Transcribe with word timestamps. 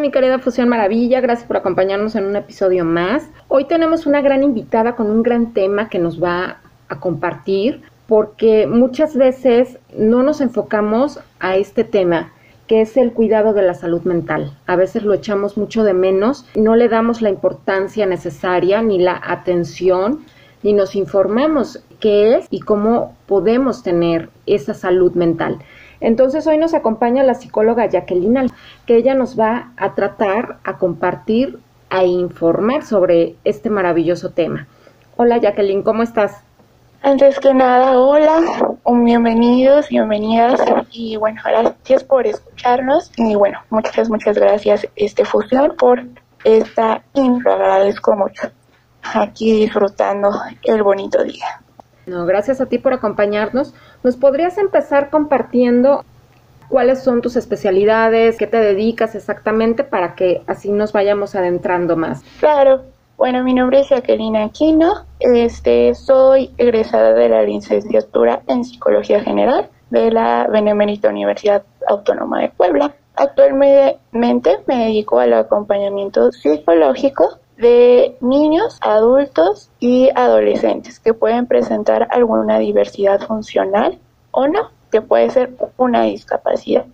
Mi 0.00 0.10
querida 0.10 0.38
Fusión 0.38 0.68
Maravilla, 0.68 1.20
gracias 1.20 1.46
por 1.46 1.58
acompañarnos 1.58 2.16
en 2.16 2.24
un 2.24 2.34
episodio 2.34 2.86
más. 2.86 3.28
Hoy 3.48 3.66
tenemos 3.66 4.06
una 4.06 4.22
gran 4.22 4.42
invitada 4.42 4.96
con 4.96 5.10
un 5.10 5.22
gran 5.22 5.52
tema 5.52 5.90
que 5.90 5.98
nos 5.98 6.22
va 6.22 6.60
a 6.88 7.00
compartir 7.00 7.82
porque 8.06 8.66
muchas 8.66 9.14
veces 9.14 9.78
no 9.96 10.22
nos 10.22 10.40
enfocamos 10.40 11.20
a 11.38 11.56
este 11.56 11.84
tema 11.84 12.32
que 12.66 12.80
es 12.80 12.96
el 12.96 13.12
cuidado 13.12 13.52
de 13.52 13.62
la 13.62 13.74
salud 13.74 14.02
mental. 14.02 14.56
A 14.66 14.76
veces 14.76 15.02
lo 15.02 15.12
echamos 15.12 15.58
mucho 15.58 15.84
de 15.84 15.92
menos, 15.92 16.46
no 16.54 16.76
le 16.76 16.88
damos 16.88 17.20
la 17.20 17.28
importancia 17.28 18.06
necesaria 18.06 18.80
ni 18.80 18.98
la 18.98 19.20
atención, 19.22 20.20
ni 20.62 20.72
nos 20.72 20.96
informamos 20.96 21.84
qué 21.98 22.36
es 22.36 22.46
y 22.48 22.60
cómo 22.60 23.16
podemos 23.26 23.82
tener 23.82 24.30
esa 24.46 24.72
salud 24.72 25.12
mental. 25.12 25.58
Entonces 26.00 26.46
hoy 26.46 26.58
nos 26.58 26.74
acompaña 26.74 27.22
la 27.22 27.34
psicóloga 27.34 27.86
Jacqueline, 27.86 28.50
que 28.86 28.96
ella 28.96 29.14
nos 29.14 29.38
va 29.38 29.72
a 29.76 29.94
tratar, 29.94 30.58
a 30.64 30.78
compartir, 30.78 31.58
a 31.90 32.04
informar 32.04 32.84
sobre 32.84 33.36
este 33.44 33.70
maravilloso 33.70 34.30
tema. 34.30 34.66
Hola 35.16 35.38
Jacqueline, 35.38 35.82
¿cómo 35.82 36.02
estás? 36.02 36.42
Antes 37.02 37.38
que 37.40 37.54
nada, 37.54 37.98
hola, 37.98 38.42
bienvenidos, 38.86 39.88
bienvenidas 39.88 40.60
y 40.90 41.16
bueno, 41.16 41.40
gracias 41.44 42.04
por 42.04 42.26
escucharnos 42.26 43.10
y 43.16 43.34
bueno, 43.34 43.58
muchas, 43.70 44.10
muchas 44.10 44.36
gracias 44.36 44.86
este 44.96 45.24
Fusión 45.24 45.76
por 45.78 46.02
esta 46.44 47.02
intro, 47.14 47.54
agradezco 47.54 48.14
mucho 48.16 48.50
aquí 49.02 49.52
disfrutando 49.60 50.30
el 50.62 50.82
bonito 50.82 51.22
día. 51.24 51.60
No, 52.06 52.26
gracias 52.26 52.60
a 52.60 52.66
ti 52.66 52.78
por 52.78 52.92
acompañarnos. 52.92 53.74
¿Nos 54.02 54.16
podrías 54.16 54.58
empezar 54.58 55.10
compartiendo 55.10 56.04
cuáles 56.68 57.02
son 57.02 57.20
tus 57.20 57.36
especialidades, 57.36 58.38
qué 58.38 58.46
te 58.46 58.58
dedicas 58.58 59.14
exactamente 59.14 59.84
para 59.84 60.14
que 60.14 60.42
así 60.46 60.70
nos 60.70 60.92
vayamos 60.92 61.34
adentrando 61.34 61.96
más? 61.96 62.22
Claro. 62.38 62.82
Bueno, 63.16 63.44
mi 63.44 63.52
nombre 63.52 63.80
es 63.80 63.90
Jacqueline 63.90 64.36
Aquino. 64.36 65.04
Este, 65.18 65.94
soy 65.94 66.52
egresada 66.56 67.12
de 67.12 67.28
la 67.28 67.42
licenciatura 67.42 68.40
en 68.46 68.64
Psicología 68.64 69.20
General 69.20 69.68
de 69.90 70.10
la 70.10 70.46
Benemérita 70.46 71.10
Universidad 71.10 71.64
Autónoma 71.86 72.40
de 72.40 72.48
Puebla. 72.48 72.94
Actualmente 73.16 74.60
me 74.66 74.84
dedico 74.84 75.18
al 75.18 75.34
acompañamiento 75.34 76.32
psicológico 76.32 77.39
de 77.60 78.16
niños, 78.20 78.78
adultos 78.80 79.70
y 79.78 80.10
adolescentes 80.14 80.98
que 80.98 81.14
pueden 81.14 81.46
presentar 81.46 82.08
alguna 82.10 82.58
diversidad 82.58 83.20
funcional 83.20 83.98
o 84.30 84.48
no, 84.48 84.70
que 84.90 85.02
puede 85.02 85.30
ser 85.30 85.52
una 85.76 86.02
discapacidad 86.02 86.86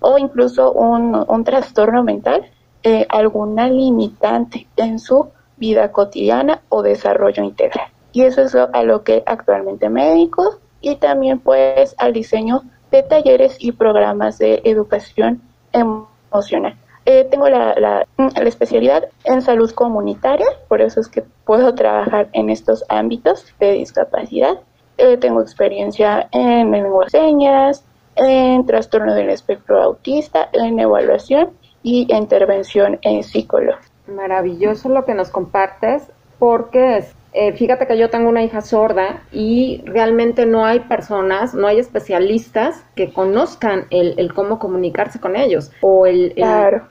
o 0.00 0.18
incluso 0.18 0.72
un, 0.72 1.44
trastorno 1.44 2.02
mental, 2.02 2.46
eh, 2.82 3.06
alguna 3.08 3.68
limitante 3.68 4.66
en 4.76 4.98
su 4.98 5.28
vida 5.56 5.92
cotidiana 5.92 6.62
o 6.68 6.82
desarrollo 6.82 7.42
integral. 7.42 7.88
Y 8.12 8.22
eso 8.22 8.42
es 8.42 8.54
a 8.54 8.82
lo 8.82 9.04
que 9.04 9.22
actualmente 9.26 9.88
me 9.88 10.08
dedico 10.10 10.58
y 10.80 10.96
también 10.96 11.38
pues 11.40 11.94
al 11.98 12.12
diseño 12.12 12.62
de 12.90 13.02
talleres 13.02 13.56
y 13.58 13.72
programas 13.72 14.38
de 14.38 14.62
educación 14.64 15.42
emocional. 15.72 16.76
Eh, 17.10 17.24
tengo 17.24 17.48
la, 17.48 18.06
especialidad 18.44 19.08
en 19.24 19.40
salud 19.40 19.70
comunitaria, 19.70 20.44
por 20.68 20.82
eso 20.82 21.00
es 21.00 21.08
que 21.08 21.24
puedo 21.46 21.74
trabajar 21.74 22.28
en 22.34 22.50
estos 22.50 22.84
ámbitos 22.90 23.46
de 23.58 23.72
discapacidad. 23.72 24.58
Eh, 24.98 25.16
tengo 25.16 25.40
experiencia 25.40 26.28
en 26.32 26.70
lenguas 26.70 27.10
señas, 27.10 27.82
en 28.16 28.66
trastorno 28.66 29.14
del 29.14 29.30
espectro 29.30 29.82
autista, 29.82 30.50
en 30.52 30.78
evaluación 30.78 31.52
y 31.82 32.14
intervención 32.14 32.98
en 33.00 33.22
psicología. 33.22 33.80
Maravilloso 34.06 34.90
lo 34.90 35.06
que 35.06 35.14
nos 35.14 35.30
compartes, 35.30 36.02
porque 36.38 37.06
eh, 37.32 37.52
fíjate 37.52 37.86
que 37.86 37.98
yo 37.98 38.08
tengo 38.08 38.28
una 38.28 38.42
hija 38.42 38.62
sorda 38.62 39.22
y 39.32 39.82
realmente 39.84 40.46
no 40.46 40.64
hay 40.64 40.80
personas, 40.80 41.54
no 41.54 41.66
hay 41.66 41.78
especialistas 41.78 42.84
que 42.94 43.12
conozcan 43.12 43.86
el, 43.90 44.32
cómo 44.32 44.58
comunicarse 44.58 45.20
con 45.20 45.36
ellos 45.36 45.70
o 45.82 46.06
el, 46.06 46.34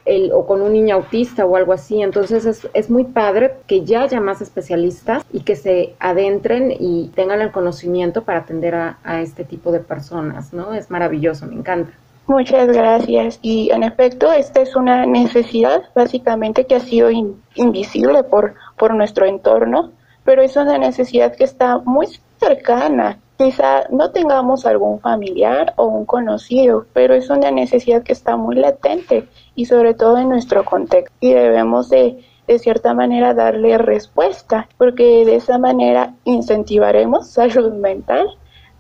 el, 0.06 0.32
o 0.32 0.46
con 0.46 0.62
un 0.62 0.74
niño 0.74 0.96
autista 0.96 1.46
o 1.46 1.56
algo 1.56 1.74
así. 1.74 2.02
Entonces 2.02 2.46
es, 2.46 2.70
es 2.74 2.90
muy 2.90 3.06
padre 3.06 3.56
que 3.66 3.84
ya 3.84 4.04
haya 4.04 4.22
más 4.22 4.42
especialistas 4.42 5.26
y 5.34 5.42
que 5.42 5.56
se 5.56 5.96
adentren 6.00 6.72
y 6.80 7.12
tengan 7.16 7.42
el 7.42 7.52
conocimiento 7.52 8.24
para 8.24 8.40
atender 8.40 8.76
a, 8.76 9.00
a 9.04 9.22
este 9.22 9.44
tipo 9.44 9.72
de 9.72 9.80
personas, 9.80 10.54
¿no? 10.54 10.74
Es 10.74 10.92
maravilloso, 10.92 11.48
me 11.48 11.56
encanta. 11.56 11.92
Muchas 12.28 12.68
gracias. 12.68 13.40
Y 13.42 13.72
en 13.72 13.84
efecto, 13.84 14.32
esta 14.34 14.62
es 14.62 14.76
una 14.76 15.06
necesidad 15.06 15.84
básicamente 15.96 16.66
que 16.66 16.76
ha 16.76 16.82
sido 16.82 17.10
invisible 17.56 18.24
por, 18.24 18.56
por 18.78 18.94
nuestro 18.94 19.26
entorno 19.26 19.94
pero 20.28 20.42
es 20.42 20.58
una 20.58 20.78
necesidad 20.78 21.34
que 21.38 21.46
está 21.46 21.78
muy 21.78 22.08
cercana. 22.38 23.18
Quizá 23.38 23.88
no 23.92 24.12
tengamos 24.12 24.66
algún 24.66 25.00
familiar 25.00 25.74
o 25.78 25.86
un 25.86 26.06
conocido, 26.06 26.86
pero 26.92 27.14
es 27.14 27.30
una 27.30 27.50
necesidad 27.50 28.04
que 28.04 28.12
está 28.12 28.36
muy 28.36 28.58
latente 28.58 29.26
y 29.56 29.68
sobre 29.68 29.94
todo 29.94 30.18
en 30.18 30.28
nuestro 30.28 30.66
contexto. 30.66 31.16
Y 31.22 31.32
debemos 31.32 31.88
de, 31.88 32.26
de 32.46 32.60
cierta 32.60 32.94
manera 32.94 33.34
darle 33.34 33.78
respuesta, 33.78 34.68
porque 34.78 35.24
de 35.24 35.38
esa 35.38 35.58
manera 35.60 36.14
incentivaremos 36.26 37.30
salud 37.32 37.72
mental 37.72 38.28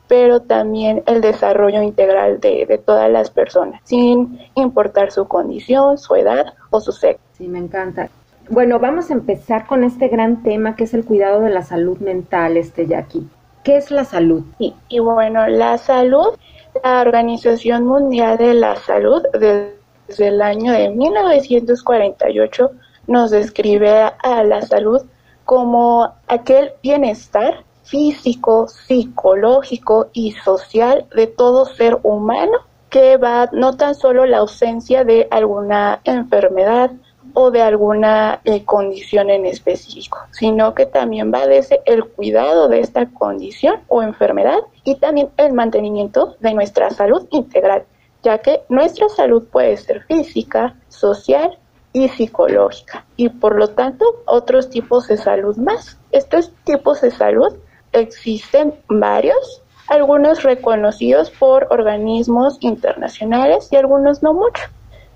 pero 0.10 0.42
también 0.42 1.04
el 1.06 1.20
desarrollo 1.20 1.82
integral 1.82 2.40
de, 2.40 2.66
de, 2.66 2.78
todas 2.78 3.12
las 3.12 3.30
personas, 3.30 3.82
sin 3.84 4.40
importar 4.56 5.12
su 5.12 5.28
condición, 5.28 5.98
su 5.98 6.16
edad 6.16 6.54
o 6.70 6.80
su 6.80 6.94
sexo. 6.94 7.22
Sí, 7.34 7.50
me 7.50 7.60
encanta. 7.60 8.10
Bueno, 8.50 8.80
vamos 8.80 9.10
a 9.10 9.14
empezar 9.14 9.68
con 9.68 9.84
este 9.84 10.08
gran 10.08 10.42
tema 10.42 10.78
que 10.78 10.86
es 10.86 10.94
el 10.94 11.04
cuidado 11.04 11.42
de 11.42 11.50
la 11.50 11.64
salud 11.64 11.98
mental, 11.98 12.56
este 12.56 12.88
Jackie. 12.88 13.28
¿Qué 13.64 13.76
es 13.76 13.92
la 13.92 14.06
salud? 14.06 14.44
Y, 14.58 14.74
y 14.88 15.00
bueno, 15.00 15.48
la 15.50 15.78
salud, 15.78 16.28
la 16.82 17.02
Organización 17.02 17.86
Mundial 17.86 18.38
de 18.38 18.54
la 18.54 18.78
Salud 18.78 19.22
desde 19.34 20.28
el 20.28 20.42
año 20.42 20.72
de 20.72 20.90
1948 20.90 22.72
nos 23.08 23.32
describe 23.32 23.90
a 24.24 24.44
la 24.44 24.62
salud 24.62 25.02
como 25.44 26.14
aquel 26.30 26.72
bienestar 26.82 27.66
físico, 27.84 28.70
psicológico 28.70 30.08
y 30.14 30.32
social 30.32 31.06
de 31.14 31.28
todo 31.28 31.66
ser 31.66 31.98
humano 32.04 32.60
que 32.90 33.18
va 33.18 33.50
no 33.52 33.76
tan 33.76 33.94
solo 33.96 34.26
la 34.26 34.38
ausencia 34.38 35.04
de 35.04 35.28
alguna 35.32 36.00
enfermedad, 36.06 36.92
o 37.34 37.52
de 37.52 37.62
alguna 37.62 38.42
eh, 38.44 38.64
condición 38.66 39.30
en 39.30 39.46
específico, 39.46 40.20
sino 40.32 40.74
que 40.74 40.86
también 40.86 41.32
va 41.34 41.48
desde 41.48 41.82
el 41.86 42.06
cuidado 42.06 42.68
de 42.68 42.80
esta 42.80 43.06
condición 43.08 43.82
o 43.88 44.02
enfermedad 44.04 44.60
y 44.84 44.96
también 44.96 45.30
el 45.38 45.54
mantenimiento 45.54 46.36
de 46.40 46.54
nuestra 46.54 46.90
salud 46.90 47.28
integral, 47.32 47.84
ya 48.24 48.40
que 48.40 48.62
nuestra 48.70 49.10
salud 49.10 49.44
puede 49.52 49.78
ser 49.78 50.04
física, 50.04 50.76
social 50.90 51.58
y 51.94 52.10
psicológica 52.10 53.06
y 53.16 53.30
por 53.30 53.56
lo 53.56 53.70
tanto 53.70 54.06
otros 54.26 54.70
tipos 54.70 55.08
de 55.08 55.18
salud 55.18 55.58
más. 55.58 55.98
Estos 56.12 56.52
tipos 56.64 57.02
de 57.02 57.12
salud 57.12 57.56
existen 57.92 58.76
varios, 58.88 59.62
algunos 59.88 60.44
reconocidos 60.44 61.32
por 61.32 61.68
organismos 61.72 62.58
internacionales 62.62 63.70
y 63.72 63.78
algunos 63.78 64.22
no 64.22 64.34
mucho, 64.34 64.64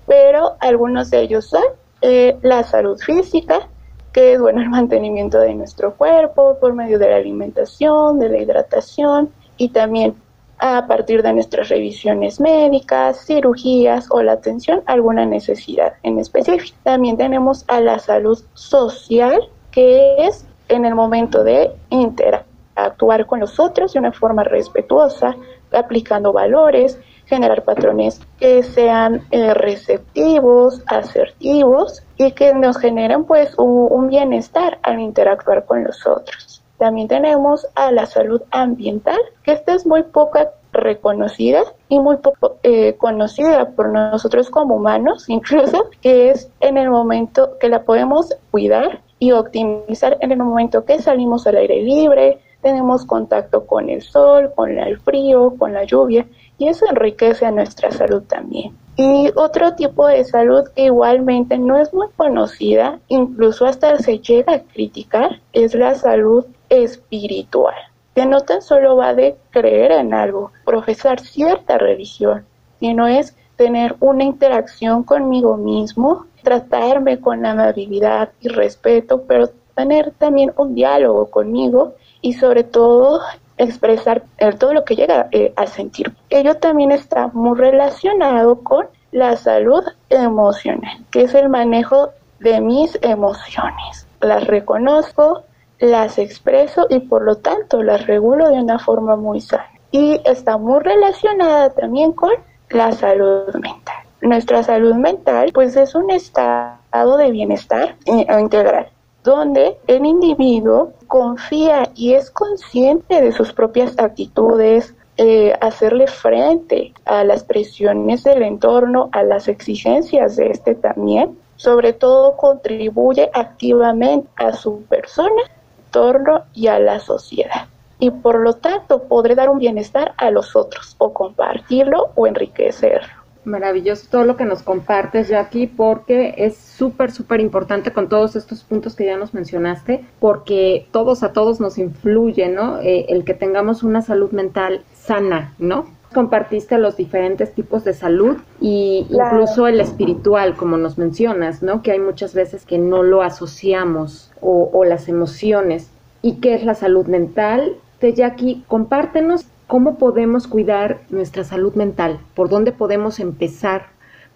pero 0.06 0.56
algunos 0.60 1.10
de 1.10 1.20
ellos 1.20 1.46
son 1.46 1.62
eh, 2.02 2.36
la 2.42 2.64
salud 2.64 2.98
física, 2.98 3.68
que 4.12 4.34
es 4.34 4.40
bueno 4.40 4.60
el 4.60 4.68
mantenimiento 4.68 5.38
de 5.38 5.54
nuestro 5.54 5.94
cuerpo 5.94 6.58
por 6.60 6.74
medio 6.74 6.98
de 6.98 7.08
la 7.08 7.16
alimentación, 7.16 8.18
de 8.18 8.28
la 8.28 8.38
hidratación 8.38 9.30
y 9.56 9.70
también 9.70 10.14
a 10.58 10.86
partir 10.86 11.22
de 11.22 11.32
nuestras 11.32 11.68
revisiones 11.68 12.38
médicas, 12.38 13.24
cirugías 13.26 14.06
o 14.10 14.22
la 14.22 14.32
atención 14.32 14.82
a 14.86 14.92
alguna 14.92 15.26
necesidad 15.26 15.94
en 16.04 16.20
específico. 16.20 16.76
También 16.84 17.16
tenemos 17.16 17.64
a 17.66 17.80
la 17.80 17.98
salud 17.98 18.38
social, 18.54 19.48
que 19.72 20.26
es 20.26 20.46
en 20.68 20.84
el 20.84 20.94
momento 20.94 21.42
de 21.42 21.72
interactuar 21.90 23.26
con 23.26 23.40
los 23.40 23.58
otros 23.58 23.92
de 23.92 23.98
una 23.98 24.12
forma 24.12 24.44
respetuosa, 24.44 25.34
aplicando 25.72 26.32
valores, 26.32 26.98
generar 27.26 27.62
patrones 27.62 28.20
que 28.38 28.62
sean 28.62 29.22
eh, 29.30 29.54
receptivos, 29.54 30.82
asertivos 30.86 32.02
y 32.16 32.32
que 32.32 32.54
nos 32.54 32.78
generen 32.78 33.24
pues 33.24 33.54
un, 33.58 34.08
bienestar 34.08 34.78
al 34.82 35.00
interactuar 35.00 35.64
con 35.64 35.84
los 35.84 36.06
otros. 36.06 36.62
También 36.78 37.08
tenemos 37.08 37.66
a 37.74 37.92
la 37.92 38.06
salud 38.06 38.42
ambiental, 38.50 39.18
que 39.44 39.52
esta 39.52 39.74
es 39.74 39.86
muy 39.86 40.02
poca 40.02 40.50
reconocida 40.72 41.62
y 41.88 42.00
muy 42.00 42.16
poco 42.16 42.56
eh, 42.62 42.94
conocida 42.96 43.70
por 43.70 43.90
nosotros 43.90 44.50
como 44.50 44.76
humanos, 44.76 45.24
incluso, 45.28 45.90
que 46.00 46.30
es 46.30 46.50
en 46.60 46.76
el 46.76 46.90
momento 46.90 47.58
que 47.58 47.68
la 47.68 47.84
podemos 47.84 48.34
cuidar 48.50 49.00
y 49.18 49.32
optimizar 49.32 50.18
en 50.20 50.32
el 50.32 50.38
momento 50.38 50.84
que 50.84 51.00
salimos 51.00 51.46
al 51.46 51.56
aire 51.56 51.82
libre, 51.82 52.40
tenemos 52.62 53.04
contacto 53.04 53.66
con 53.66 53.88
el 53.88 54.02
sol, 54.02 54.52
con 54.54 54.78
el 54.78 54.98
frío, 55.00 55.54
con 55.58 55.72
la 55.72 55.84
lluvia 55.84 56.26
y 56.62 56.68
eso 56.68 56.86
enriquece 56.88 57.44
a 57.44 57.50
nuestra 57.50 57.90
salud 57.90 58.22
también. 58.22 58.76
Y 58.96 59.32
otro 59.34 59.74
tipo 59.74 60.06
de 60.06 60.22
salud 60.22 60.68
que 60.76 60.84
igualmente 60.84 61.58
no 61.58 61.76
es 61.76 61.92
muy 61.92 62.06
conocida, 62.16 63.00
incluso 63.08 63.66
hasta 63.66 63.98
se 63.98 64.20
llega 64.20 64.54
a 64.54 64.60
criticar, 64.60 65.40
es 65.52 65.74
la 65.74 65.96
salud 65.96 66.46
espiritual, 66.68 67.74
que 68.14 68.26
no 68.26 68.42
tan 68.42 68.62
solo 68.62 68.94
va 68.94 69.12
de 69.12 69.34
creer 69.50 69.90
en 69.90 70.14
algo, 70.14 70.52
profesar 70.64 71.18
cierta 71.18 71.78
religión, 71.78 72.44
sino 72.78 73.08
es 73.08 73.36
tener 73.56 73.96
una 73.98 74.22
interacción 74.22 75.02
conmigo 75.02 75.56
mismo, 75.56 76.26
tratarme 76.44 77.18
con 77.18 77.44
amabilidad 77.44 78.30
y 78.40 78.46
respeto, 78.50 79.22
pero 79.26 79.50
tener 79.74 80.12
también 80.12 80.52
un 80.56 80.76
diálogo 80.76 81.26
conmigo 81.26 81.94
y 82.20 82.34
sobre 82.34 82.62
todo 82.62 83.20
expresar 83.58 84.22
todo 84.58 84.72
lo 84.74 84.84
que 84.84 84.96
llega 84.96 85.28
eh, 85.32 85.52
a 85.56 85.66
sentir. 85.66 86.12
Ello 86.30 86.56
también 86.56 86.92
está 86.92 87.28
muy 87.28 87.58
relacionado 87.58 88.62
con 88.62 88.86
la 89.10 89.36
salud 89.36 89.84
emocional, 90.08 91.04
que 91.10 91.22
es 91.22 91.34
el 91.34 91.48
manejo 91.48 92.10
de 92.40 92.60
mis 92.60 92.98
emociones. 93.02 94.06
Las 94.20 94.46
reconozco, 94.46 95.42
las 95.78 96.18
expreso 96.18 96.86
y 96.88 97.00
por 97.00 97.22
lo 97.22 97.36
tanto 97.36 97.82
las 97.82 98.06
regulo 98.06 98.48
de 98.48 98.60
una 98.60 98.78
forma 98.78 99.16
muy 99.16 99.40
sana. 99.40 99.68
Y 99.90 100.20
está 100.24 100.56
muy 100.56 100.80
relacionada 100.80 101.70
también 101.70 102.12
con 102.12 102.32
la 102.70 102.92
salud 102.92 103.52
mental. 103.54 103.96
Nuestra 104.22 104.62
salud 104.62 104.94
mental 104.94 105.50
pues 105.52 105.76
es 105.76 105.94
un 105.94 106.10
estado 106.10 107.16
de 107.16 107.30
bienestar 107.30 107.96
eh, 108.06 108.26
integral 108.40 108.91
donde 109.24 109.76
el 109.86 110.04
individuo 110.04 110.92
confía 111.06 111.90
y 111.94 112.14
es 112.14 112.30
consciente 112.30 113.20
de 113.20 113.32
sus 113.32 113.52
propias 113.52 113.98
actitudes, 113.98 114.94
eh, 115.18 115.52
hacerle 115.60 116.06
frente 116.06 116.92
a 117.04 117.22
las 117.22 117.44
presiones 117.44 118.24
del 118.24 118.42
entorno, 118.42 119.10
a 119.12 119.22
las 119.22 119.46
exigencias 119.46 120.36
de 120.36 120.48
este 120.48 120.74
también, 120.74 121.38
sobre 121.56 121.92
todo 121.92 122.36
contribuye 122.36 123.30
activamente 123.34 124.28
a 124.36 124.52
su 124.52 124.82
persona, 124.84 125.42
entorno 125.84 126.44
y 126.54 126.66
a 126.66 126.78
la 126.78 126.98
sociedad. 126.98 127.66
Y 127.98 128.10
por 128.10 128.40
lo 128.40 128.54
tanto 128.54 129.04
podré 129.04 129.34
dar 129.34 129.48
un 129.48 129.58
bienestar 129.58 130.14
a 130.16 130.30
los 130.30 130.56
otros 130.56 130.96
o 130.98 131.12
compartirlo 131.12 132.10
o 132.16 132.26
enriquecerlo. 132.26 133.21
Maravilloso 133.44 134.06
todo 134.08 134.24
lo 134.24 134.36
que 134.36 134.44
nos 134.44 134.62
compartes, 134.62 135.28
Jackie, 135.28 135.66
porque 135.66 136.34
es 136.36 136.56
súper, 136.56 137.10
súper 137.10 137.40
importante 137.40 137.92
con 137.92 138.08
todos 138.08 138.36
estos 138.36 138.62
puntos 138.62 138.94
que 138.94 139.04
ya 139.04 139.16
nos 139.16 139.34
mencionaste, 139.34 140.04
porque 140.20 140.86
todos 140.92 141.24
a 141.24 141.32
todos 141.32 141.58
nos 141.58 141.76
influye, 141.76 142.48
¿no? 142.48 142.78
Eh, 142.78 143.06
el 143.08 143.24
que 143.24 143.34
tengamos 143.34 143.82
una 143.82 144.00
salud 144.00 144.30
mental 144.30 144.84
sana, 144.94 145.54
¿no? 145.58 145.86
Compartiste 146.14 146.78
los 146.78 146.96
diferentes 146.96 147.52
tipos 147.52 147.82
de 147.82 147.94
salud 147.94 148.36
y 148.60 149.08
incluso 149.10 149.66
el 149.66 149.80
espiritual, 149.80 150.54
como 150.54 150.76
nos 150.76 150.96
mencionas, 150.96 151.64
¿no? 151.64 151.82
Que 151.82 151.92
hay 151.92 151.98
muchas 151.98 152.34
veces 152.34 152.64
que 152.64 152.78
no 152.78 153.02
lo 153.02 153.22
asociamos 153.22 154.30
o, 154.40 154.70
o 154.72 154.84
las 154.84 155.08
emociones. 155.08 155.90
¿Y 156.20 156.34
qué 156.34 156.54
es 156.54 156.64
la 156.64 156.76
salud 156.76 157.06
mental? 157.06 157.74
De 158.00 158.12
Jackie, 158.12 158.62
compártenos 158.68 159.46
¿Cómo 159.72 159.94
podemos 159.94 160.48
cuidar 160.48 160.98
nuestra 161.08 161.44
salud 161.44 161.74
mental? 161.76 162.20
¿Por 162.34 162.50
dónde 162.50 162.72
podemos 162.72 163.18
empezar 163.18 163.86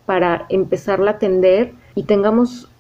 para 0.07 0.47
empezarla 0.49 1.11
a 1.11 1.15
atender 1.17 1.75
y 1.95 2.05
tengamos 2.05 2.71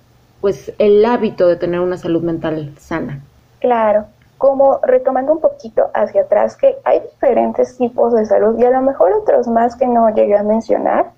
pues 0.40 0.72
el 0.78 1.04
hábito 1.04 1.48
de 1.48 1.56
tener 1.56 1.80
una 1.80 1.98
salud 1.98 2.22
mental 2.22 2.72
sana? 2.78 3.20
Claro, 3.60 4.06
como 4.38 4.80
retomando 4.84 5.32
un 5.32 5.42
poquito 5.42 5.90
hacia 5.92 6.22
atrás, 6.22 6.56
que 6.56 6.76
hay 6.84 7.00
diferentes 7.00 7.76
tipos 7.76 8.14
de 8.14 8.24
salud 8.24 8.58
y 8.58 8.64
a 8.64 8.70
lo 8.70 8.80
mejor 8.80 9.12
otros 9.12 9.46
más 9.48 9.76
que 9.76 9.86
no 9.86 10.08
llegué 10.14 10.38
a 10.38 10.42
mencionar, 10.42 11.10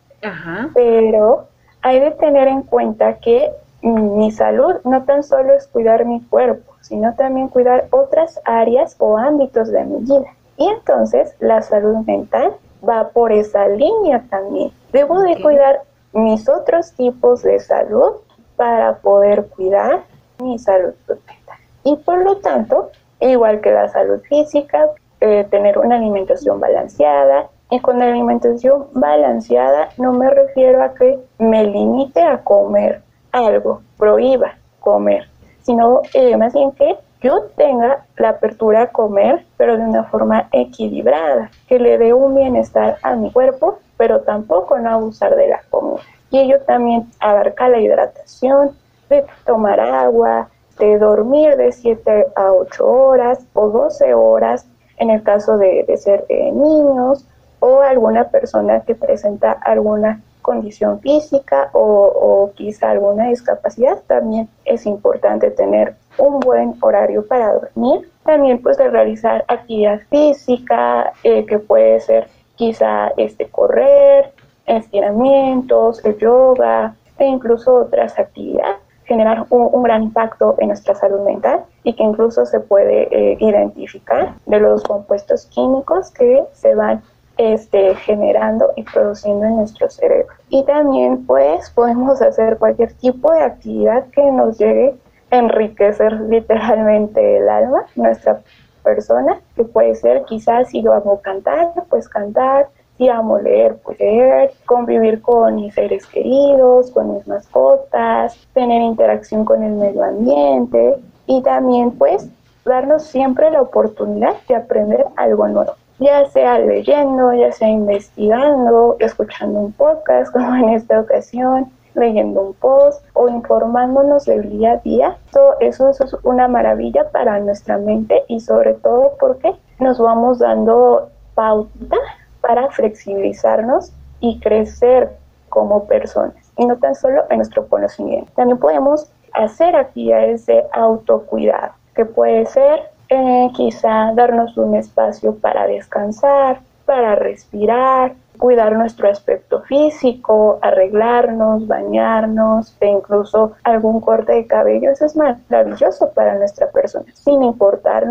pero 0.74 1.46
hay 1.82 2.00
de 2.00 2.10
tener 2.10 2.48
en 2.48 2.62
cuenta 2.62 3.20
que 3.20 3.52
mi 3.82 4.32
salud 4.32 4.74
no 4.82 5.04
tan 5.04 5.22
solo 5.22 5.54
es 5.54 5.68
cuidar 5.68 6.04
mi 6.04 6.20
cuerpo, 6.20 6.74
sino 6.80 7.14
también 7.14 7.46
cuidar 7.46 7.86
otras 7.92 8.40
áreas 8.44 8.96
o 8.98 9.16
ámbitos 9.16 9.70
de 9.70 9.84
mi 9.84 10.00
vida. 10.00 10.32
Y 10.58 10.68
entonces 10.68 11.34
la 11.40 11.62
salud 11.62 12.04
mental 12.04 12.56
va 12.86 13.08
por 13.10 13.32
esa 13.32 13.66
línea 13.68 14.24
también. 14.28 14.72
Debo 14.92 15.20
de 15.20 15.40
cuidar 15.40 15.82
mis 16.12 16.48
otros 16.48 16.92
tipos 16.92 17.42
de 17.42 17.60
salud 17.60 18.16
para 18.56 18.96
poder 18.98 19.46
cuidar 19.46 20.02
mi 20.42 20.58
salud 20.58 20.94
mental. 21.08 21.58
Y 21.84 21.96
por 21.96 22.24
lo 22.24 22.38
tanto, 22.38 22.90
igual 23.20 23.60
que 23.60 23.70
la 23.70 23.88
salud 23.88 24.20
física, 24.28 24.88
eh, 25.20 25.46
tener 25.50 25.78
una 25.78 25.96
alimentación 25.96 26.60
balanceada. 26.60 27.48
Y 27.70 27.80
con 27.80 27.98
la 27.98 28.06
alimentación 28.06 28.86
balanceada 28.92 29.90
no 29.98 30.12
me 30.12 30.30
refiero 30.30 30.82
a 30.82 30.94
que 30.94 31.18
me 31.38 31.64
limite 31.64 32.22
a 32.22 32.42
comer 32.42 33.02
algo, 33.30 33.82
prohíba 33.96 34.56
comer, 34.80 35.28
sino 35.62 36.00
eh, 36.14 36.36
más 36.36 36.54
bien 36.54 36.72
que 36.72 36.96
yo 37.20 37.44
tenga 37.56 38.04
la 38.16 38.30
apertura 38.30 38.82
a 38.82 38.86
comer, 38.88 39.44
pero 39.56 39.76
de 39.76 39.84
una 39.84 40.04
forma 40.04 40.48
equilibrada, 40.52 41.50
que 41.66 41.78
le 41.78 41.98
dé 41.98 42.12
un 42.12 42.34
bienestar 42.34 42.98
a 43.02 43.14
mi 43.14 43.32
cuerpo, 43.32 43.78
pero 43.96 44.20
tampoco 44.20 44.78
no 44.78 44.90
abusar 44.90 45.34
de 45.34 45.48
la 45.48 45.60
comida. 45.70 46.02
Y 46.30 46.38
ello 46.38 46.60
también 46.60 47.10
abarca 47.20 47.68
la 47.68 47.80
hidratación, 47.80 48.72
de 49.08 49.24
tomar 49.46 49.80
agua, 49.80 50.48
de 50.78 50.98
dormir 50.98 51.56
de 51.56 51.72
7 51.72 52.26
a 52.36 52.52
8 52.52 52.86
horas 52.86 53.40
o 53.54 53.68
12 53.68 54.14
horas 54.14 54.66
en 54.98 55.10
el 55.10 55.22
caso 55.22 55.56
de, 55.58 55.84
ser 55.96 56.24
eh, 56.28 56.52
niños 56.52 57.24
o 57.60 57.80
alguna 57.80 58.28
persona 58.28 58.80
que 58.80 58.94
presenta 58.94 59.52
alguna 59.52 60.20
condición 60.42 61.00
física 61.00 61.70
o, 61.72 61.80
o, 61.80 62.52
quizá 62.54 62.90
alguna 62.90 63.28
discapacidad, 63.28 63.98
también 64.06 64.48
es 64.64 64.86
importante 64.86 65.50
tener 65.50 65.94
un 66.18 66.40
buen 66.40 66.74
horario 66.80 67.26
para 67.26 67.52
dormir. 67.52 68.10
También 68.24 68.60
pues 68.60 68.76
de 68.76 68.88
realizar 68.88 69.44
actividad 69.48 70.00
física, 70.10 71.12
eh, 71.22 71.46
que 71.46 71.58
puede 71.58 72.00
ser 72.00 72.28
quizá 72.56 73.12
este, 73.16 73.48
correr, 73.48 74.32
estiramientos, 74.66 76.04
el 76.04 76.18
yoga 76.18 76.94
e 77.18 77.24
incluso 77.24 77.74
otras 77.74 78.18
actividades 78.18 78.76
generar 79.08 79.46
un, 79.48 79.82
gran 79.82 80.02
impacto 80.02 80.54
en 80.58 80.68
nuestra 80.68 80.94
salud 80.94 81.20
mental 81.20 81.64
y 81.82 81.94
que 81.94 82.02
incluso 82.02 82.44
se 82.44 82.60
puede 82.60 83.08
eh, 83.10 83.38
identificar 83.40 84.34
de 84.44 84.60
los 84.60 84.84
compuestos 84.84 85.46
químicos 85.46 86.10
que 86.10 86.44
se 86.52 86.74
van 86.74 87.02
este, 87.38 87.94
generando 87.94 88.72
y 88.76 88.82
produciendo 88.82 89.46
en 89.46 89.56
nuestro 89.56 89.88
cerebro. 89.88 90.34
Y 90.50 90.62
también 90.64 91.24
pues 91.24 91.70
podemos 91.70 92.20
hacer 92.20 92.58
cualquier 92.58 92.92
tipo 92.94 93.32
de 93.32 93.40
actividad 93.40 94.04
que 94.10 94.30
nos 94.30 94.58
llegue 94.58 94.94
enriquecer 95.30 96.12
literalmente 96.22 97.38
el 97.38 97.48
alma, 97.48 97.84
nuestra 97.96 98.40
persona, 98.82 99.40
que 99.56 99.64
puede 99.64 99.94
ser 99.94 100.24
quizás 100.24 100.70
si 100.70 100.82
yo 100.82 100.92
amo 100.92 101.20
cantar, 101.20 101.72
pues 101.88 102.08
cantar, 102.08 102.68
si 102.96 103.08
amo 103.08 103.38
leer, 103.38 103.76
pues 103.84 103.98
leer, 104.00 104.52
convivir 104.66 105.20
con 105.20 105.56
mis 105.56 105.74
seres 105.74 106.06
queridos, 106.06 106.90
con 106.90 107.14
mis 107.14 107.26
mascotas, 107.28 108.36
tener 108.54 108.82
interacción 108.82 109.44
con 109.44 109.62
el 109.62 109.72
medio 109.72 110.02
ambiente 110.02 110.96
y 111.26 111.42
también 111.42 111.92
pues 111.92 112.28
darnos 112.64 113.04
siempre 113.04 113.50
la 113.50 113.62
oportunidad 113.62 114.34
de 114.48 114.56
aprender 114.56 115.04
algo 115.16 115.48
nuevo 115.48 115.74
ya 115.98 116.26
sea 116.30 116.58
leyendo, 116.58 117.32
ya 117.34 117.52
sea 117.52 117.68
investigando, 117.68 118.96
escuchando 119.00 119.58
un 119.60 119.72
podcast 119.72 120.32
como 120.32 120.54
en 120.56 120.70
esta 120.70 121.00
ocasión, 121.00 121.70
leyendo 121.98 122.40
un 122.40 122.54
post 122.54 123.04
o 123.14 123.28
informándonos 123.28 124.24
del 124.24 124.48
día 124.50 124.72
a 124.72 124.76
día. 124.78 125.16
Todo 125.32 125.54
eso, 125.60 125.90
es 125.90 126.16
una 126.22 126.48
maravilla 126.48 127.10
para 127.10 127.38
nuestra 127.40 127.78
mente 127.78 128.24
y 128.28 128.40
sobre 128.40 128.74
todo 128.74 129.12
porque 129.18 129.54
nos 129.78 129.98
vamos 129.98 130.38
dando 130.38 131.10
pauta 131.34 131.96
para 132.40 132.68
flexibilizarnos 132.70 133.92
y 134.20 134.40
crecer 134.40 135.10
como 135.48 135.84
personas 135.84 136.34
y 136.56 136.66
no 136.66 136.76
tan 136.76 136.94
solo 136.94 137.24
en 137.30 137.38
nuestro 137.38 137.66
conocimiento. 137.68 138.30
También 138.34 138.58
podemos 138.58 139.10
hacer 139.34 139.76
actividades 139.76 140.46
de 140.46 140.64
autocuidado, 140.72 141.72
que 141.94 142.04
puede 142.04 142.46
ser 142.46 142.80
eh, 143.08 143.48
quizá 143.54 144.12
darnos 144.14 144.56
un 144.58 144.74
espacio 144.74 145.34
para 145.36 145.66
descansar, 145.66 146.60
para 146.88 147.16
respirar, 147.16 148.14
cuidar 148.38 148.72
nuestro 148.72 149.10
aspecto 149.10 149.60
físico, 149.64 150.58
arreglarnos, 150.62 151.66
bañarnos, 151.66 152.74
e 152.80 152.86
incluso 152.86 153.52
algún 153.62 154.00
corte 154.00 154.32
de 154.32 154.46
cabello, 154.46 154.90
eso 154.90 155.04
es 155.04 155.14
maravilloso 155.14 156.10
para 156.14 156.36
nuestra 156.36 156.70
persona, 156.70 157.04
sin 157.12 157.42
importar 157.42 158.06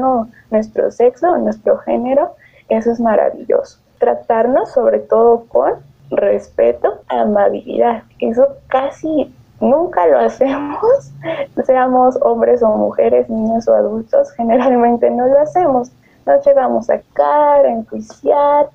nuestro 0.51 0.91
sexo 0.91 1.31
o 1.31 1.37
nuestro 1.37 1.79
género, 1.79 2.35
eso 2.69 2.91
es 2.91 2.99
maravilloso. 2.99 3.79
Tratarnos 3.97 4.71
sobre 4.73 4.99
todo 4.99 5.45
con 5.47 5.73
respeto, 6.11 7.01
amabilidad, 7.07 8.03
eso 8.19 8.47
casi 8.67 9.33
nunca 9.59 10.05
lo 10.05 10.19
hacemos, 10.27 11.11
seamos 11.65 12.15
hombres 12.21 12.61
o 12.61 12.67
mujeres, 12.77 13.27
niños 13.27 13.67
o 13.67 13.73
adultos, 13.73 14.31
generalmente 14.33 15.09
no 15.09 15.25
lo 15.25 15.39
hacemos. 15.39 15.91
Nos 16.27 16.45
llegamos 16.45 16.89
a 16.89 16.99
caer, 17.13 17.65
a 17.65 17.71
enjuiciar, 17.71 18.67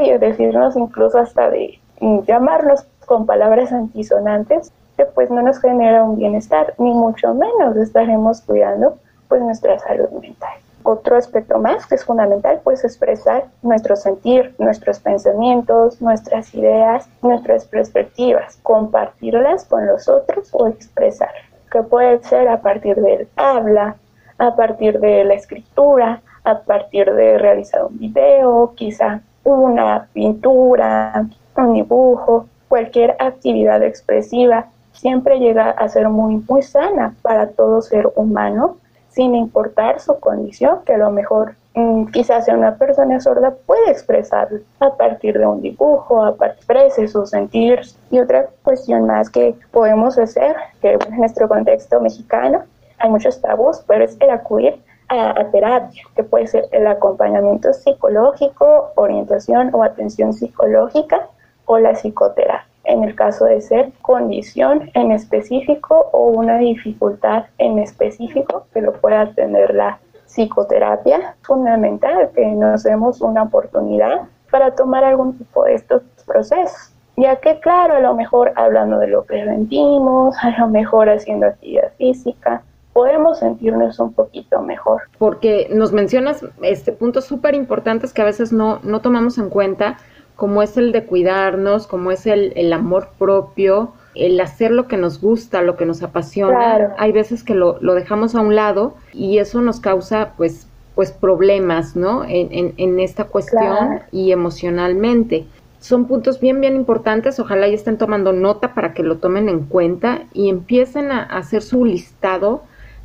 y 0.00 0.16
decirnos 0.16 0.74
incluso 0.74 1.18
hasta 1.18 1.50
de 1.50 1.78
llamarnos 2.00 2.86
con 3.04 3.26
palabras 3.26 3.72
antisonantes, 3.72 4.72
que 4.96 5.04
pues 5.04 5.30
no 5.30 5.42
nos 5.42 5.60
genera 5.60 6.02
un 6.02 6.16
bienestar, 6.16 6.72
ni 6.78 6.94
mucho 6.94 7.34
menos 7.34 7.76
estaremos 7.76 8.40
cuidando 8.40 8.96
pues 9.28 9.42
nuestra 9.42 9.78
salud 9.80 10.08
mental. 10.20 10.54
Otro 10.82 11.16
aspecto 11.16 11.58
más 11.58 11.86
que 11.86 11.96
es 11.96 12.04
fundamental, 12.04 12.60
pues 12.64 12.84
expresar 12.84 13.48
nuestro 13.62 13.96
sentir, 13.96 14.54
nuestros 14.58 14.98
pensamientos, 14.98 16.00
nuestras 16.00 16.54
ideas, 16.54 17.08
nuestras 17.20 17.66
perspectivas, 17.66 18.58
compartirlas 18.62 19.66
con 19.66 19.86
los 19.86 20.08
otros 20.08 20.48
o 20.52 20.68
expresar, 20.68 21.32
que 21.70 21.82
puede 21.82 22.22
ser 22.22 22.48
a 22.48 22.62
partir 22.62 22.96
del 22.96 23.28
habla, 23.36 23.96
a 24.38 24.56
partir 24.56 25.00
de 25.00 25.24
la 25.24 25.34
escritura, 25.34 26.22
a 26.44 26.60
partir 26.60 27.12
de 27.12 27.38
realizar 27.38 27.84
un 27.84 27.98
video, 27.98 28.72
quizá 28.76 29.20
una 29.44 30.08
pintura, 30.12 31.26
un 31.56 31.74
dibujo, 31.74 32.46
cualquier 32.68 33.16
actividad 33.18 33.82
expresiva 33.82 34.66
siempre 34.92 35.38
llega 35.38 35.70
a 35.70 35.88
ser 35.88 36.08
muy, 36.08 36.42
muy 36.48 36.62
sana 36.62 37.14
para 37.22 37.48
todo 37.48 37.82
ser 37.82 38.08
humano, 38.16 38.76
sin 39.10 39.34
importar 39.34 40.00
su 40.00 40.18
condición, 40.18 40.80
que 40.84 40.94
a 40.94 40.98
lo 40.98 41.10
mejor 41.10 41.54
mm, 41.74 42.06
quizás 42.06 42.44
sea 42.44 42.56
una 42.56 42.76
persona 42.76 43.20
sorda 43.20 43.54
puede 43.66 43.90
expresarlo 43.90 44.60
a 44.80 44.94
partir 44.96 45.38
de 45.38 45.46
un 45.46 45.60
dibujo, 45.60 46.22
a 46.22 46.34
partir 46.34 46.76
de 46.96 47.08
sus 47.08 47.30
sentir. 47.30 47.80
Y 48.10 48.18
otra 48.18 48.46
cuestión 48.62 49.06
más 49.06 49.30
que 49.30 49.54
podemos 49.70 50.18
hacer, 50.18 50.56
que 50.80 50.92
en 50.92 51.16
nuestro 51.16 51.48
contexto 51.48 52.00
mexicano 52.00 52.62
hay 52.98 53.10
muchos 53.10 53.40
tabús, 53.40 53.84
pero 53.86 54.04
es 54.04 54.16
el 54.20 54.30
acudir 54.30 54.80
a, 55.08 55.50
terapia, 55.50 56.02
que 56.16 56.24
puede 56.24 56.46
ser 56.46 56.66
el 56.72 56.86
acompañamiento 56.86 57.72
psicológico, 57.72 58.92
orientación 58.96 59.74
o 59.74 59.82
atención 59.82 60.32
psicológica 60.32 61.28
o 61.66 61.78
la 61.78 61.92
psicoterapia 61.94 62.66
en 62.84 63.02
el 63.02 63.14
caso 63.14 63.46
de 63.46 63.60
ser 63.60 63.92
condición 64.02 64.90
en 64.94 65.10
específico 65.10 66.08
o 66.12 66.26
una 66.26 66.58
dificultad 66.58 67.46
en 67.58 67.78
específico 67.78 68.66
que 68.72 68.82
lo 68.82 68.92
pueda 68.92 69.32
tener 69.32 69.74
la 69.74 69.98
psicoterapia. 70.26 71.34
Fundamental 71.42 72.30
que 72.34 72.46
nos 72.46 72.82
demos 72.82 73.20
una 73.20 73.44
oportunidad 73.44 74.22
para 74.50 74.74
tomar 74.74 75.04
algún 75.04 75.36
tipo 75.38 75.64
de 75.64 75.74
estos 75.74 76.02
procesos. 76.26 76.92
Ya 77.16 77.36
que 77.36 77.60
claro, 77.60 77.94
a 77.94 78.00
lo 78.00 78.14
mejor 78.14 78.52
hablando 78.56 78.98
de 78.98 79.06
lo 79.06 79.24
que 79.24 79.44
sentimos, 79.44 80.36
a 80.42 80.50
lo 80.58 80.68
mejor 80.68 81.08
haciendo 81.08 81.46
actividad 81.46 81.92
física, 81.96 82.62
podemos 82.94 83.40
sentirnos 83.40 83.98
un 83.98 84.14
poquito 84.14 84.62
mejor. 84.62 85.02
Porque 85.18 85.68
nos 85.70 85.92
mencionas 85.92 86.46
este 86.62 86.92
puntos 86.92 87.26
súper 87.26 87.54
importantes 87.54 88.14
que 88.14 88.22
a 88.22 88.24
veces 88.24 88.52
no, 88.52 88.78
no 88.84 89.00
tomamos 89.00 89.36
en 89.36 89.50
cuenta, 89.50 89.98
como 90.36 90.62
es 90.62 90.78
el 90.78 90.92
de 90.92 91.04
cuidarnos, 91.04 91.86
como 91.86 92.12
es 92.12 92.24
el, 92.26 92.52
el 92.56 92.72
amor 92.72 93.08
propio, 93.18 93.92
el 94.14 94.40
hacer 94.40 94.70
lo 94.70 94.86
que 94.86 94.96
nos 94.96 95.20
gusta, 95.20 95.60
lo 95.60 95.76
que 95.76 95.86
nos 95.86 96.02
apasiona. 96.02 96.94
Hay 96.96 97.12
veces 97.12 97.42
que 97.42 97.54
lo, 97.54 97.78
lo, 97.80 97.94
dejamos 97.94 98.36
a 98.36 98.40
un 98.40 98.54
lado 98.54 98.94
y 99.12 99.38
eso 99.38 99.60
nos 99.60 99.80
causa 99.80 100.32
pues 100.36 100.68
pues 100.94 101.10
problemas, 101.10 101.96
¿no? 101.96 102.22
En, 102.22 102.52
en, 102.52 102.74
en 102.76 103.00
esta 103.00 103.24
cuestión 103.24 104.02
y 104.12 104.30
emocionalmente. 104.30 105.44
Son 105.80 106.06
puntos 106.06 106.38
bien, 106.38 106.60
bien 106.60 106.76
importantes. 106.76 107.40
Ojalá 107.40 107.66
ya 107.66 107.74
estén 107.74 107.98
tomando 107.98 108.32
nota 108.32 108.74
para 108.74 108.94
que 108.94 109.02
lo 109.02 109.16
tomen 109.16 109.48
en 109.48 109.64
cuenta 109.64 110.22
y 110.32 110.48
empiecen 110.48 111.10
a 111.10 111.24
hacer 111.24 111.62
su 111.62 111.84
listado 111.84 112.62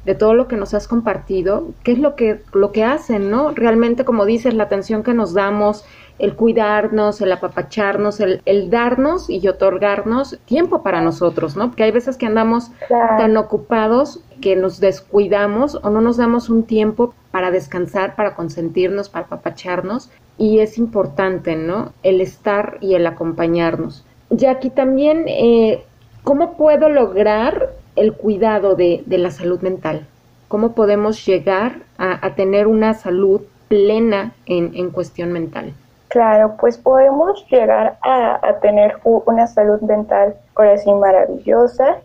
de 0.10 0.16
todo 0.16 0.34
lo 0.34 0.48
que 0.48 0.58
nos 0.58 0.74
has 0.74 0.88
compartido, 0.88 1.68
qué 1.84 1.92
es 1.92 2.00
lo 2.00 2.16
que, 2.16 2.42
lo 2.52 2.72
que 2.72 2.84
hacen, 2.84 3.30
¿no? 3.30 3.52
Realmente, 3.52 4.06
como 4.06 4.26
dices, 4.26 4.56
la 4.56 4.64
atención 4.64 5.04
que 5.04 5.14
nos 5.14 5.36
damos, 5.36 5.86
el 6.18 6.34
cuidarnos, 6.34 7.22
el 7.22 7.32
apapacharnos, 7.32 8.20
el, 8.20 8.42
el 8.46 8.72
darnos 8.72 9.30
y 9.30 9.48
otorgarnos 9.48 10.40
tiempo 10.46 10.82
para 10.82 11.02
nosotros, 11.02 11.56
¿no? 11.56 11.68
Porque 11.68 11.84
hay 11.84 11.92
veces 11.92 12.18
que 12.18 12.26
andamos 12.26 12.72
tan 12.90 13.38
ocupados 13.38 14.20
que 14.42 14.56
nos 14.56 14.80
descuidamos 14.80 15.76
o 15.76 15.92
no 15.92 16.02
nos 16.02 16.18
damos 16.18 16.50
un 16.50 16.64
tiempo 16.64 17.14
para 17.30 17.52
descansar, 17.52 18.16
para 18.16 18.34
consentirnos, 18.34 19.10
para 19.10 19.28
apapacharnos 19.28 20.10
y 20.40 20.58
es 20.58 20.80
importante, 20.80 21.56
¿no? 21.56 21.94
El 22.02 22.20
estar 22.20 22.80
y 22.82 22.96
el 22.96 23.06
acompañarnos. 23.06 24.04
Y 24.36 24.48
aquí 24.48 24.72
también, 24.72 25.26
eh, 25.28 25.84
¿cómo 26.24 26.58
puedo 26.58 26.90
lograr 26.90 27.78
el 28.00 28.14
cuidado 28.14 28.76
de, 28.76 29.04
la 29.08 29.32
salud 29.32 29.62
mental? 29.62 30.06
¿Cómo 30.48 30.72
podemos 30.74 31.26
llegar 31.26 31.84
a, 31.98 32.34
tener 32.36 32.68
una 32.68 32.94
salud 32.94 33.42
plena 33.68 34.34
en, 34.46 34.90
cuestión 34.90 35.32
mental? 35.32 35.74
Claro, 36.08 36.56
pues 36.60 36.78
podemos 36.78 37.46
llegar 37.52 37.98
a, 38.02 38.60
tener 38.62 38.98
una 39.04 39.48
salud 39.48 39.82
mental, 39.82 40.36
ahora 40.56 40.78
sí, 40.78 40.92
maravillosa, 40.92 41.98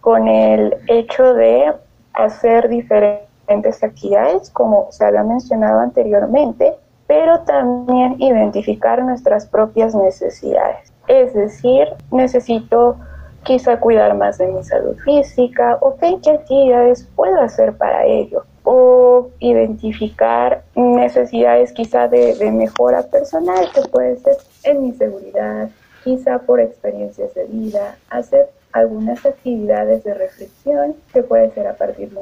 con 0.00 0.28
el 0.28 0.74
hecho 0.86 1.34
de 1.34 1.72
hacer 2.14 2.68
diferentes 2.68 3.82
actividades, 3.82 4.50
como 4.50 4.88
se 4.90 5.04
había 5.04 5.22
mencionado 5.22 5.80
anteriormente, 5.80 6.74
pero 7.06 7.40
también 7.40 8.16
identificar 8.18 9.02
nuestras 9.02 9.44
propias 9.46 9.94
necesidades. 9.94 10.92
Es 11.08 11.34
decir, 11.34 11.88
necesito 12.12 12.96
quizá 13.44 13.78
cuidar 13.78 14.14
más 14.14 14.38
de 14.38 14.48
mi 14.48 14.62
salud 14.62 14.96
física 15.04 15.78
o 15.80 15.96
qué 15.96 16.30
actividades 16.30 17.08
puedo 17.16 17.40
hacer 17.40 17.72
para 17.74 18.04
ello 18.04 18.44
o 18.64 19.30
identificar 19.40 20.62
necesidades 20.74 21.72
quizá 21.72 22.08
de, 22.08 22.50
mejora 22.52 23.02
personal 23.02 23.68
que 23.74 23.82
puede 23.88 24.16
ser 24.18 24.36
en 24.64 24.82
mi 24.82 24.92
seguridad, 24.92 25.70
quizá 26.04 26.38
por 26.38 26.60
experiencias 26.60 27.34
de 27.34 27.44
vida, 27.44 27.96
hacer 28.10 28.50
algunas 28.72 29.24
actividades 29.24 30.04
de 30.04 30.14
reflexión 30.14 30.94
que 31.12 31.22
puede 31.22 31.50
ser 31.50 31.66
a 31.66 31.74
partir 31.74 32.10
de 32.10 32.20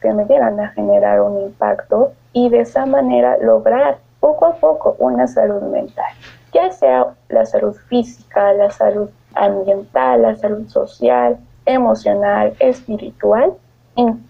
que 0.00 0.12
me 0.12 0.24
llegan 0.26 0.60
a 0.60 0.68
generar 0.68 1.20
un 1.20 1.40
impacto 1.40 2.12
y 2.32 2.50
de 2.50 2.60
esa 2.60 2.86
manera 2.86 3.36
lograr 3.38 3.98
poco 4.20 4.46
a 4.46 4.54
poco 4.54 4.94
una 4.98 5.26
salud 5.26 5.62
mental, 5.62 6.12
ya 6.52 6.70
sea 6.70 7.14
la 7.28 7.44
salud 7.46 7.74
física, 7.88 8.52
la 8.52 8.70
salud 8.70 9.10
ambiental, 9.38 10.22
la 10.22 10.36
salud 10.36 10.68
social, 10.68 11.38
emocional, 11.64 12.54
espiritual 12.58 13.54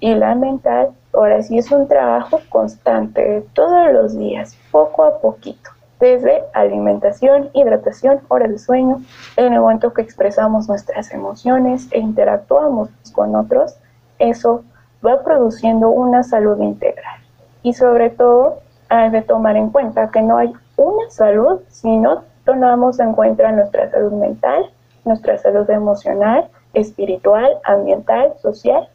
y, 0.01 0.15
la 0.15 0.35
mental. 0.35 0.91
Ahora 1.13 1.43
sí 1.43 1.59
es 1.59 1.71
un 1.71 1.89
trabajo 1.89 2.41
constante 2.49 3.45
todos 3.55 3.93
los 3.93 4.17
días, 4.17 4.57
poco 4.71 5.05
a 5.05 5.19
poquito 5.21 5.71
desde 6.01 6.45
alimentación, 6.53 7.51
hidratación, 7.55 8.21
horas 8.29 8.51
de 8.51 8.59
sueño, 8.59 9.03
en 9.37 9.53
el 9.53 9.61
momento 9.61 9.93
que 9.93 10.03
expresamos 10.03 10.69
nuestras 10.69 11.13
emociones 11.13 11.89
e 11.91 11.99
interactuamos 11.99 12.89
con 13.13 13.35
otros, 13.35 13.77
eso 14.19 14.63
va 15.05 15.23
produciendo 15.25 15.91
una 15.91 16.23
salud 16.23 16.61
integral. 16.61 17.21
Y 17.63 17.73
sobre 17.73 18.11
todo, 18.11 18.59
hay 18.89 19.11
de 19.11 19.23
tomar 19.23 19.57
en 19.57 19.71
cuenta 19.71 20.11
que 20.11 20.23
no 20.23 20.39
hay 20.39 20.53
una 20.77 21.11
salud 21.11 21.61
si 21.69 21.97
no 21.97 22.23
tomamos 22.45 23.01
en 23.01 23.13
cuenta 23.13 23.51
nuestra 23.53 23.91
salud 23.91 24.13
mental 24.13 24.71
nuestra 25.05 25.39
salud 25.39 25.69
emocional, 25.71 26.49
espiritual, 26.75 27.59
ambiental, 27.65 28.35
social 28.41 28.89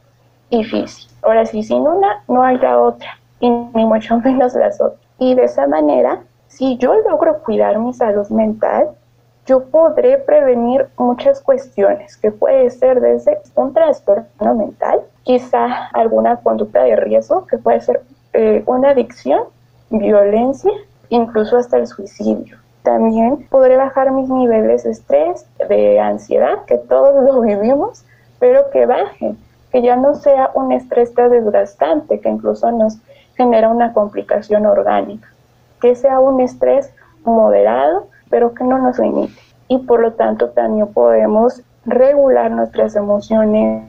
y 0.50 0.64
física. 0.64 1.14
Ahora 1.22 1.46
sí, 1.46 1.64
sin 1.64 1.82
una 1.82 2.24
no 2.28 2.44
hay 2.44 2.58
la 2.58 2.80
otra, 2.80 3.10
y 3.40 3.50
ni 3.50 3.86
mucho 3.86 4.18
menos 4.18 4.54
las 4.56 4.80
otras. 4.80 5.00
Y 5.20 5.36
de 5.36 5.46
esa 5.46 5.68
manera, 5.68 6.24
si 6.48 6.78
yo 6.78 6.94
logro 7.10 7.40
cuidar 7.44 7.80
mi 7.80 7.94
salud 7.94 8.28
mental, 8.30 8.90
yo 9.46 9.66
podré 9.66 10.18
prevenir 10.20 10.88
muchas 10.98 11.42
cuestiones, 11.42 12.16
que 12.18 12.32
puede 12.32 12.70
ser 12.70 13.02
desde 13.02 13.40
un 13.56 13.74
trastorno 13.74 14.56
mental, 14.56 15.02
quizá 15.24 15.88
alguna 15.94 16.38
conducta 16.38 16.84
de 16.84 16.96
riesgo, 16.96 17.46
que 17.48 17.58
puede 17.58 17.82
ser 17.82 18.02
eh, 18.34 18.64
una 18.66 18.92
adicción, 18.92 19.44
violencia, 19.90 20.72
incluso 21.10 21.58
hasta 21.58 21.78
el 21.78 21.88
suicidio. 21.88 22.58
También 22.84 23.48
podré 23.50 23.78
bajar 23.78 24.12
mis 24.12 24.30
niveles 24.30 24.84
de 24.84 24.92
estrés, 24.92 25.48
de 25.70 26.00
ansiedad, 26.00 26.66
que 26.68 26.78
todos 26.78 27.24
lo 27.24 27.42
vivimos, 27.42 28.04
pero 28.40 28.70
que 28.72 28.86
baje, 28.86 29.36
que 29.72 29.82
ya 29.82 29.96
no 29.96 30.16
sea 30.16 30.52
un 30.54 30.74
estrés 30.74 31.14
tan 31.14 31.32
desgastante, 31.32 32.20
que 32.20 32.30
incluso 32.30 32.72
nos 32.72 32.98
genera 33.36 33.70
una 33.70 33.94
complicación 33.94 34.66
orgánica, 34.66 35.30
que 35.82 35.96
sea 35.96 36.20
un 36.20 36.42
estrés 36.42 36.94
moderado, 37.24 38.08
pero 38.30 38.54
que 38.54 38.66
no 38.66 38.78
nos 38.78 39.00
limite. 39.00 39.34
Y 39.70 39.80
por 39.80 40.02
lo 40.02 40.14
tanto 40.14 40.50
también 40.50 40.88
podemos 40.88 41.62
regular 41.86 42.52
nuestras 42.52 42.96
emociones, 42.98 43.84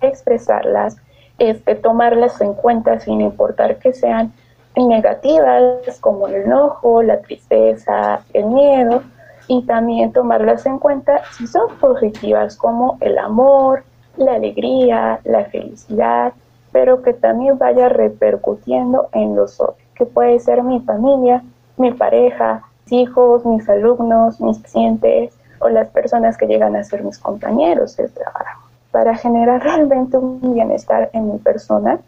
expresarlas, 0.00 0.96
este, 1.38 1.74
tomarlas 1.74 2.40
en 2.40 2.54
cuenta 2.54 3.00
sin 3.00 3.20
importar 3.20 3.76
que 3.76 3.92
sean 3.92 4.32
negativas 4.76 5.98
como 6.00 6.28
el 6.28 6.42
enojo, 6.42 7.02
la 7.02 7.20
tristeza, 7.20 8.20
el 8.32 8.46
miedo, 8.46 9.02
y 9.48 9.62
también 9.62 10.12
tomarlas 10.12 10.64
en 10.66 10.78
cuenta 10.78 11.22
si 11.32 11.46
son 11.46 11.74
positivas 11.80 12.56
como 12.56 12.98
el 13.00 13.18
amor, 13.18 13.82
la 14.16 14.34
alegría, 14.34 15.18
la 15.24 15.44
felicidad, 15.46 16.32
pero 16.70 17.02
que 17.02 17.14
también 17.14 17.58
vaya 17.58 17.88
repercutiendo 17.88 19.08
en 19.12 19.34
los 19.34 19.60
otros, 19.60 19.76
que 19.96 20.06
puede 20.06 20.38
ser 20.38 20.62
mi 20.62 20.80
familia, 20.80 21.42
mi 21.76 21.92
pareja, 21.92 22.62
mis 22.84 22.92
hijos, 22.92 23.44
mis 23.44 23.68
alumnos, 23.68 24.40
mis 24.40 24.58
pacientes 24.58 25.34
o 25.58 25.68
las 25.68 25.88
personas 25.88 26.36
que 26.36 26.46
llegan 26.46 26.76
a 26.76 26.84
ser 26.84 27.02
mis 27.02 27.18
compañeros 27.18 27.96
del 27.96 28.12
trabajo. 28.12 28.68
Para 28.92 29.16
generar 29.16 29.62
realmente 29.64 30.16
un 30.16 30.54
bienestar 30.54 31.10
en 31.12 31.32
mi 31.32 31.38
persona, 31.38 31.98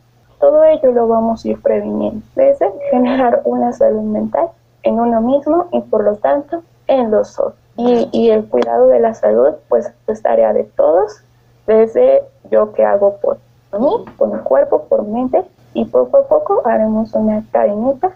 todo 0.43 0.65
ello 0.65 0.91
lo 0.91 1.07
vamos 1.07 1.45
a 1.45 1.51
ir 1.51 1.63
previniendo, 1.63 2.21
desde 2.35 2.69
generar 2.91 3.43
una 3.45 3.73
salud 3.73 4.03
mental 4.03 4.49
en 4.83 4.99
uno 4.99 5.21
mismo 5.21 5.69
y 5.71 5.81
por 5.83 6.03
lo 6.03 6.17
tanto 6.17 6.65
en 6.89 7.13
los 7.13 7.39
otros. 7.39 7.55
Y, 7.77 8.29
el 8.29 8.45
cuidado 8.47 8.89
de 8.89 8.99
la 8.99 9.15
salud, 9.15 9.55
pues 9.69 9.93
es 10.09 10.21
tarea 10.21 10.53
de 10.53 10.65
todos, 10.65 11.23
desde 11.69 12.25
yo 12.51 12.73
que 12.73 12.85
hago 12.85 13.19
por 13.19 13.39
mí, 13.79 14.05
por 14.19 14.33
mi 14.33 14.41
cuerpo, 14.41 14.83
por 14.89 15.05
mente, 15.05 15.45
y 15.75 15.85
poco 15.85 16.17
a 16.19 16.27
poco 16.27 16.63
haremos 16.65 17.15
una 17.15 17.45
cadenita 17.53 18.11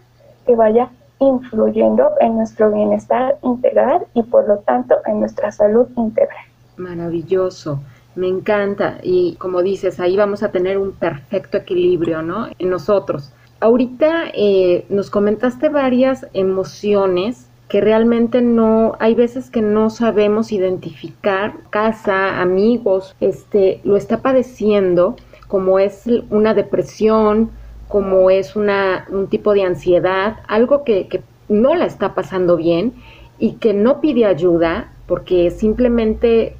que 0.46 0.56
vaya 0.56 0.90
influyendo 1.20 2.10
en 2.18 2.38
nuestro 2.38 2.72
bienestar 2.72 3.38
integral 3.42 4.04
y 4.14 4.24
por 4.24 4.48
lo 4.48 4.58
tanto 4.58 4.96
en 5.06 5.20
nuestra 5.20 5.52
salud 5.52 5.86
integral. 5.96 6.44
Maravilloso. 6.76 7.78
Me 8.16 8.28
encanta 8.28 8.98
y 9.02 9.36
como 9.36 9.62
dices, 9.62 10.00
ahí 10.00 10.16
vamos 10.16 10.42
a 10.42 10.50
tener 10.50 10.78
un 10.78 10.92
perfecto 10.92 11.58
equilibrio, 11.58 12.22
¿no? 12.22 12.48
En 12.58 12.70
nosotros. 12.70 13.32
Ahorita 13.60 14.24
eh, 14.34 14.84
nos 14.88 15.10
comentaste 15.10 15.68
varias 15.68 16.26
emociones 16.32 17.46
que 17.68 17.80
realmente 17.80 18.42
no, 18.42 18.96
hay 19.00 19.14
veces 19.14 19.50
que 19.50 19.60
no 19.60 19.90
sabemos 19.90 20.52
identificar, 20.52 21.54
casa, 21.70 22.40
amigos, 22.40 23.14
este, 23.20 23.80
lo 23.84 23.96
está 23.96 24.22
padeciendo, 24.22 25.16
como 25.48 25.78
es 25.78 26.04
una 26.30 26.54
depresión, 26.54 27.50
como 27.88 28.30
es 28.30 28.56
una, 28.56 29.06
un 29.10 29.28
tipo 29.28 29.52
de 29.52 29.64
ansiedad, 29.64 30.36
algo 30.48 30.84
que, 30.84 31.08
que 31.08 31.22
no 31.48 31.74
la 31.74 31.86
está 31.86 32.14
pasando 32.14 32.56
bien 32.56 32.92
y 33.38 33.52
que 33.54 33.72
no 33.72 34.00
pide 34.00 34.26
ayuda 34.26 34.92
porque 35.06 35.50
simplemente 35.50 36.56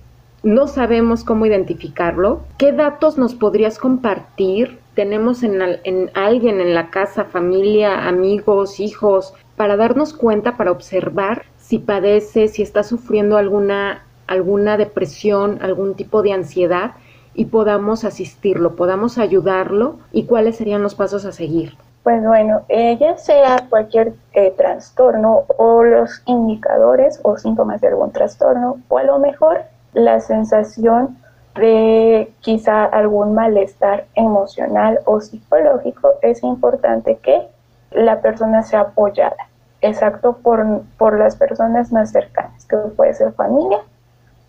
no 0.47 0.69
sabemos 0.69 1.25
cómo 1.25 1.45
identificarlo. 1.45 2.43
¿Qué 2.57 2.71
datos 2.71 3.19
nos 3.19 3.35
podrías 3.35 3.81
compartir? 3.81 4.79
Tenemos 4.95 5.43
en, 5.43 5.61
en, 5.83 6.11
alguien 6.15 6.61
en 6.61 6.73
la 6.73 6.91
casa, 6.91 7.25
familia, 7.25 8.07
amigos, 8.07 8.79
hijos, 8.79 9.35
para 9.57 9.77
darnos 9.77 10.15
cuenta, 10.15 10.57
para 10.57 10.71
observar 10.71 11.43
si 11.59 11.81
padece, 11.81 12.47
si 12.47 12.63
está 12.63 12.85
sufriendo 12.85 13.37
alguna, 13.37 14.05
alguna 14.29 14.77
depresión, 14.77 15.59
algún 15.63 15.97
tipo 15.97 16.23
de 16.23 16.33
ansiedad 16.33 16.93
y 17.35 17.47
podamos 17.47 18.05
asistirlo, 18.05 18.77
podamos 18.77 19.19
ayudarlo 19.19 19.97
y 20.13 20.27
cuáles 20.27 20.57
serían 20.57 20.81
los 20.81 20.95
pasos 20.95 21.25
a 21.25 21.33
seguir. 21.33 21.73
Pues 22.05 22.25
bueno, 22.25 22.61
eh, 22.69 22.97
ya 23.01 23.19
sea 23.19 23.67
cualquier 23.69 24.13
eh, 24.33 24.55
trastorno 24.57 25.43
o 25.57 25.83
los 25.83 26.23
indicadores 26.27 27.19
o 27.25 27.37
síntomas 27.37 27.81
de 27.81 27.89
algún 27.89 28.13
trastorno, 28.13 28.77
o 28.87 28.99
a 28.99 29.03
lo 29.03 29.19
mejor 29.19 29.65
la 29.97 30.21
sensación 30.21 31.17
de 31.55 32.31
quizá 32.41 32.85
algún 32.85 33.35
malestar 33.35 34.05
emocional 34.15 35.01
o 35.07 35.21
psicológico, 35.21 36.13
es 36.21 36.43
importante 36.43 37.17
que 37.17 37.49
la 37.93 38.21
persona 38.21 38.63
sea 38.63 38.81
apoyada, 38.81 39.49
exacto, 39.81 40.37
por, 40.43 40.83
por 40.99 41.19
las 41.19 41.35
personas 41.35 41.93
más 41.93 42.13
cercanas, 42.13 42.67
que 42.67 42.77
puede 42.77 43.15
ser 43.15 43.33
familia 43.33 43.79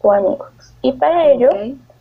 o 0.01 0.11
amigos. 0.11 0.75
Y 0.81 0.91
para 0.91 1.27
ello 1.27 1.49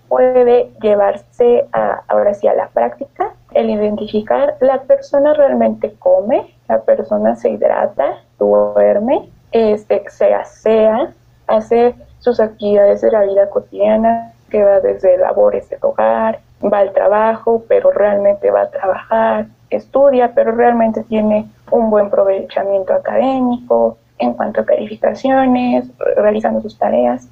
puede 0.09 0.73
llevarse 0.83 1.69
a, 1.73 2.03
ahora 2.09 2.35
sí 2.35 2.49
a 2.49 2.55
la 2.55 2.67
práctica 2.69 3.33
el 3.55 3.71
identificar 3.71 4.57
la 4.61 4.83
persona 4.83 5.35
realmente 5.35 5.95
come, 6.01 6.53
la 6.69 6.81
persona 6.81 7.37
se 7.37 7.51
hidrata, 7.51 8.19
duerme, 8.41 9.31
este, 9.53 10.03
se 10.09 10.35
asea, 10.35 11.13
hace 11.47 11.95
sus 12.19 12.41
actividades 12.41 13.01
de 13.01 13.11
la 13.11 13.23
vida 13.23 13.49
cotidiana, 13.51 14.33
que 14.51 14.63
va 14.63 14.81
desde 14.81 15.19
labores 15.19 15.69
del 15.69 15.81
hogar, 15.83 16.41
va 16.63 16.79
al 16.79 16.93
trabajo, 16.93 17.65
pero 17.69 17.91
realmente 17.91 18.51
va 18.51 18.63
a 18.63 18.71
trabajar, 18.71 19.47
estudia, 19.71 20.33
pero 20.35 20.53
realmente 20.53 21.03
tiene 21.05 21.49
un 21.71 21.91
buen 21.91 22.07
aprovechamiento 22.07 22.93
académico 22.93 23.99
en 24.19 24.33
cuanto 24.35 24.61
a 24.61 24.65
calificaciones, 24.65 25.91
realizando 26.17 26.61
sus 26.61 26.79
tareas. 26.79 27.29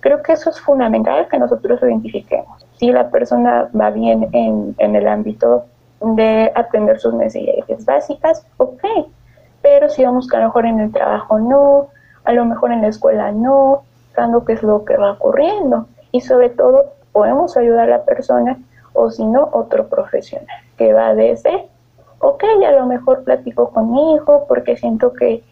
Creo 0.00 0.22
que 0.22 0.32
eso 0.32 0.50
es 0.50 0.60
fundamental 0.60 1.26
que 1.28 1.38
nosotros 1.38 1.80
identifiquemos. 1.82 2.64
Si 2.76 2.92
la 2.92 3.10
persona 3.10 3.68
va 3.78 3.90
bien 3.90 4.28
en, 4.32 4.74
en 4.78 4.94
el 4.94 5.08
ámbito 5.08 5.64
de 6.00 6.52
atender 6.54 7.00
sus 7.00 7.14
necesidades 7.14 7.84
básicas, 7.84 8.46
ok, 8.58 8.84
pero 9.62 9.88
si 9.88 10.04
vamos 10.04 10.32
a 10.32 10.38
lo 10.38 10.44
mejor 10.44 10.66
en 10.66 10.78
el 10.78 10.92
trabajo 10.92 11.40
no, 11.40 11.88
a 12.24 12.32
lo 12.32 12.44
mejor 12.44 12.72
en 12.72 12.82
la 12.82 12.88
escuela 12.88 13.32
no, 13.32 13.82
qué 14.46 14.52
es 14.52 14.62
lo 14.62 14.84
que 14.84 14.96
va 14.96 15.12
ocurriendo 15.12 15.86
y 16.12 16.20
sobre 16.20 16.50
todo 16.50 16.92
podemos 17.12 17.56
ayudar 17.56 17.88
a 17.88 17.98
la 17.98 18.04
persona 18.04 18.58
o 18.92 19.10
si 19.10 19.24
no 19.24 19.48
otro 19.52 19.86
profesional 19.88 20.46
que 20.76 20.92
va 20.92 21.14
desde, 21.14 21.68
ok, 22.20 22.44
a 22.66 22.72
lo 22.72 22.86
mejor 22.86 23.24
platico 23.24 23.70
con 23.70 23.92
mi 23.92 24.14
hijo 24.14 24.44
porque 24.48 24.76
siento 24.76 25.12
que 25.12 25.42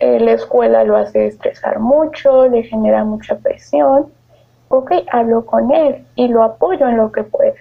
eh, 0.00 0.20
la 0.20 0.32
escuela 0.32 0.84
lo 0.84 0.96
hace 0.96 1.26
estresar 1.26 1.78
mucho, 1.78 2.48
le 2.48 2.62
genera 2.62 3.04
mucha 3.04 3.36
presión, 3.36 4.06
ok, 4.68 4.92
hablo 5.12 5.44
con 5.46 5.70
él 5.70 6.04
y 6.14 6.28
lo 6.28 6.42
apoyo 6.42 6.88
en 6.88 6.96
lo 6.96 7.12
que 7.12 7.22
pueda. 7.22 7.54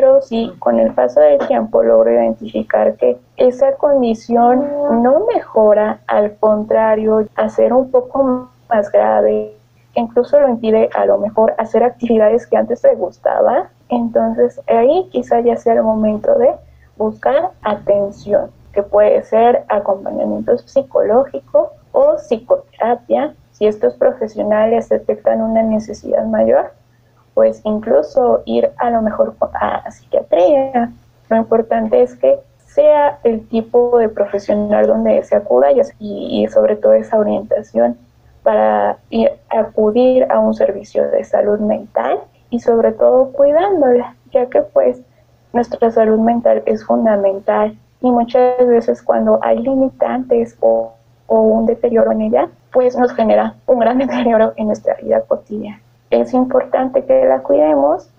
Pero 0.00 0.22
si 0.22 0.50
con 0.60 0.80
el 0.80 0.94
paso 0.94 1.20
del 1.20 1.38
tiempo 1.46 1.82
logro 1.82 2.10
identificar 2.10 2.94
que 2.94 3.18
esa 3.36 3.74
condición 3.74 4.66
no 5.02 5.26
mejora, 5.26 6.00
al 6.06 6.36
contrario, 6.36 7.26
hacer 7.36 7.74
un 7.74 7.90
poco 7.90 8.48
más 8.70 8.90
grave, 8.90 9.54
incluso 9.94 10.40
lo 10.40 10.48
impide 10.48 10.88
a 10.94 11.04
lo 11.04 11.18
mejor 11.18 11.52
hacer 11.58 11.84
actividades 11.84 12.46
que 12.46 12.56
antes 12.56 12.82
le 12.82 12.94
gustaba. 12.94 13.68
Entonces 13.90 14.58
ahí 14.68 15.06
quizá 15.12 15.40
ya 15.40 15.58
sea 15.58 15.74
el 15.74 15.82
momento 15.82 16.34
de 16.38 16.50
buscar 16.96 17.50
atención, 17.60 18.50
que 18.72 18.82
puede 18.82 19.22
ser 19.24 19.64
acompañamiento 19.68 20.56
psicológico 20.56 21.72
o 21.92 22.16
psicoterapia. 22.16 23.34
Si 23.52 23.66
estos 23.66 23.92
profesionales 23.96 24.88
detectan 24.88 25.42
una 25.42 25.62
necesidad 25.62 26.24
mayor, 26.24 26.72
pues 27.40 27.62
incluso 27.64 28.42
ir 28.44 28.68
a 28.76 28.90
lo 28.90 29.00
mejor 29.00 29.34
a 29.54 29.90
psiquiatría. 29.90 30.92
Lo 31.30 31.36
importante 31.38 32.02
es 32.02 32.14
que 32.14 32.38
sea 32.66 33.18
el 33.24 33.48
tipo 33.48 33.96
de 33.96 34.10
profesional 34.10 34.86
donde 34.86 35.22
se 35.22 35.36
acuda 35.36 35.68
y, 35.98 36.46
sobre 36.48 36.76
todo 36.76 36.92
esa 36.92 37.16
orientación 37.16 37.96
para 38.42 38.98
acudir 39.48 40.30
a 40.30 40.38
un 40.38 40.52
servicio 40.52 41.08
de 41.08 41.24
salud 41.24 41.60
mental 41.60 42.18
y 42.50 42.60
sobre 42.60 42.92
todo 42.92 43.32
cuidándola, 43.32 44.16
ya 44.32 44.44
que 44.44 44.60
pues 44.60 45.00
nuestra 45.54 45.90
salud 45.90 46.18
mental 46.18 46.62
es 46.66 46.84
fundamental 46.84 47.74
y 48.02 48.10
muchas 48.10 48.66
veces 48.66 49.00
cuando 49.02 49.38
hay 49.40 49.60
limitantes 49.60 50.58
o, 50.60 50.92
o 51.26 51.40
un 51.40 51.64
deterioro 51.64 52.12
en 52.12 52.20
ella, 52.20 52.50
pues 52.70 52.98
nos 52.98 53.14
genera 53.14 53.54
un 53.64 53.78
gran 53.78 53.96
deterioro 54.06 54.52
en 54.56 54.66
nuestra 54.66 54.94
vida 54.96 55.22
cotidiana. 55.22 55.80
Es 56.10 56.34
importante 56.34 57.04
que 57.04 57.24
la 57.24 57.42
cuidemos 57.42 58.10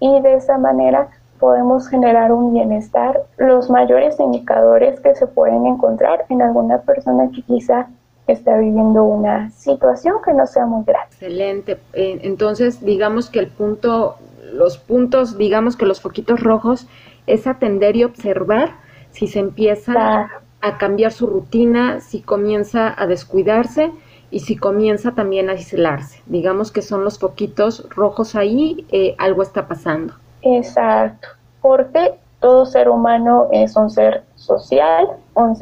y 0.00 0.20
de 0.20 0.34
esa 0.34 0.58
manera 0.58 1.08
podemos 1.38 1.88
generar 1.88 2.32
un 2.32 2.54
bienestar. 2.54 3.22
Los 3.36 3.70
mayores 3.70 4.18
indicadores 4.18 5.00
que 5.00 5.14
se 5.14 5.26
pueden 5.26 5.66
encontrar 5.66 6.24
en 6.30 6.42
alguna 6.42 6.78
persona 6.78 7.28
que 7.34 7.42
quizá 7.42 7.88
está 8.26 8.56
viviendo 8.56 9.04
una 9.04 9.50
situación 9.50 10.16
que 10.24 10.32
no 10.32 10.46
sea 10.46 10.66
muy 10.66 10.84
grave. 10.84 11.06
Excelente. 11.10 11.78
Eh, 11.92 12.20
entonces, 12.22 12.82
digamos 12.82 13.28
que 13.28 13.40
el 13.40 13.48
punto, 13.48 14.16
los 14.52 14.78
puntos, 14.78 15.36
digamos 15.36 15.76
que 15.76 15.84
los 15.84 16.00
foquitos 16.00 16.40
rojos 16.40 16.86
es 17.26 17.46
atender 17.46 17.96
y 17.96 18.04
observar 18.04 18.70
si 19.10 19.26
se 19.26 19.40
empieza 19.40 20.30
a 20.60 20.78
cambiar 20.78 21.12
su 21.12 21.26
rutina, 21.26 22.00
si 22.00 22.22
comienza 22.22 22.94
a 22.96 23.06
descuidarse 23.06 23.92
y 24.34 24.40
si 24.40 24.56
comienza 24.56 25.12
también 25.12 25.48
a 25.48 25.52
aislarse. 25.52 26.20
Digamos 26.26 26.72
que 26.72 26.82
son 26.82 27.04
los 27.04 27.20
foquitos 27.20 27.88
rojos 27.90 28.34
ahí, 28.34 28.84
eh, 28.90 29.14
algo 29.16 29.44
está 29.44 29.68
pasando. 29.68 30.14
Exacto, 30.42 31.28
porque 31.62 32.18
todo 32.40 32.66
ser 32.66 32.88
humano 32.88 33.46
es 33.52 33.76
un 33.76 33.90
ser 33.90 34.24
social, 34.34 35.06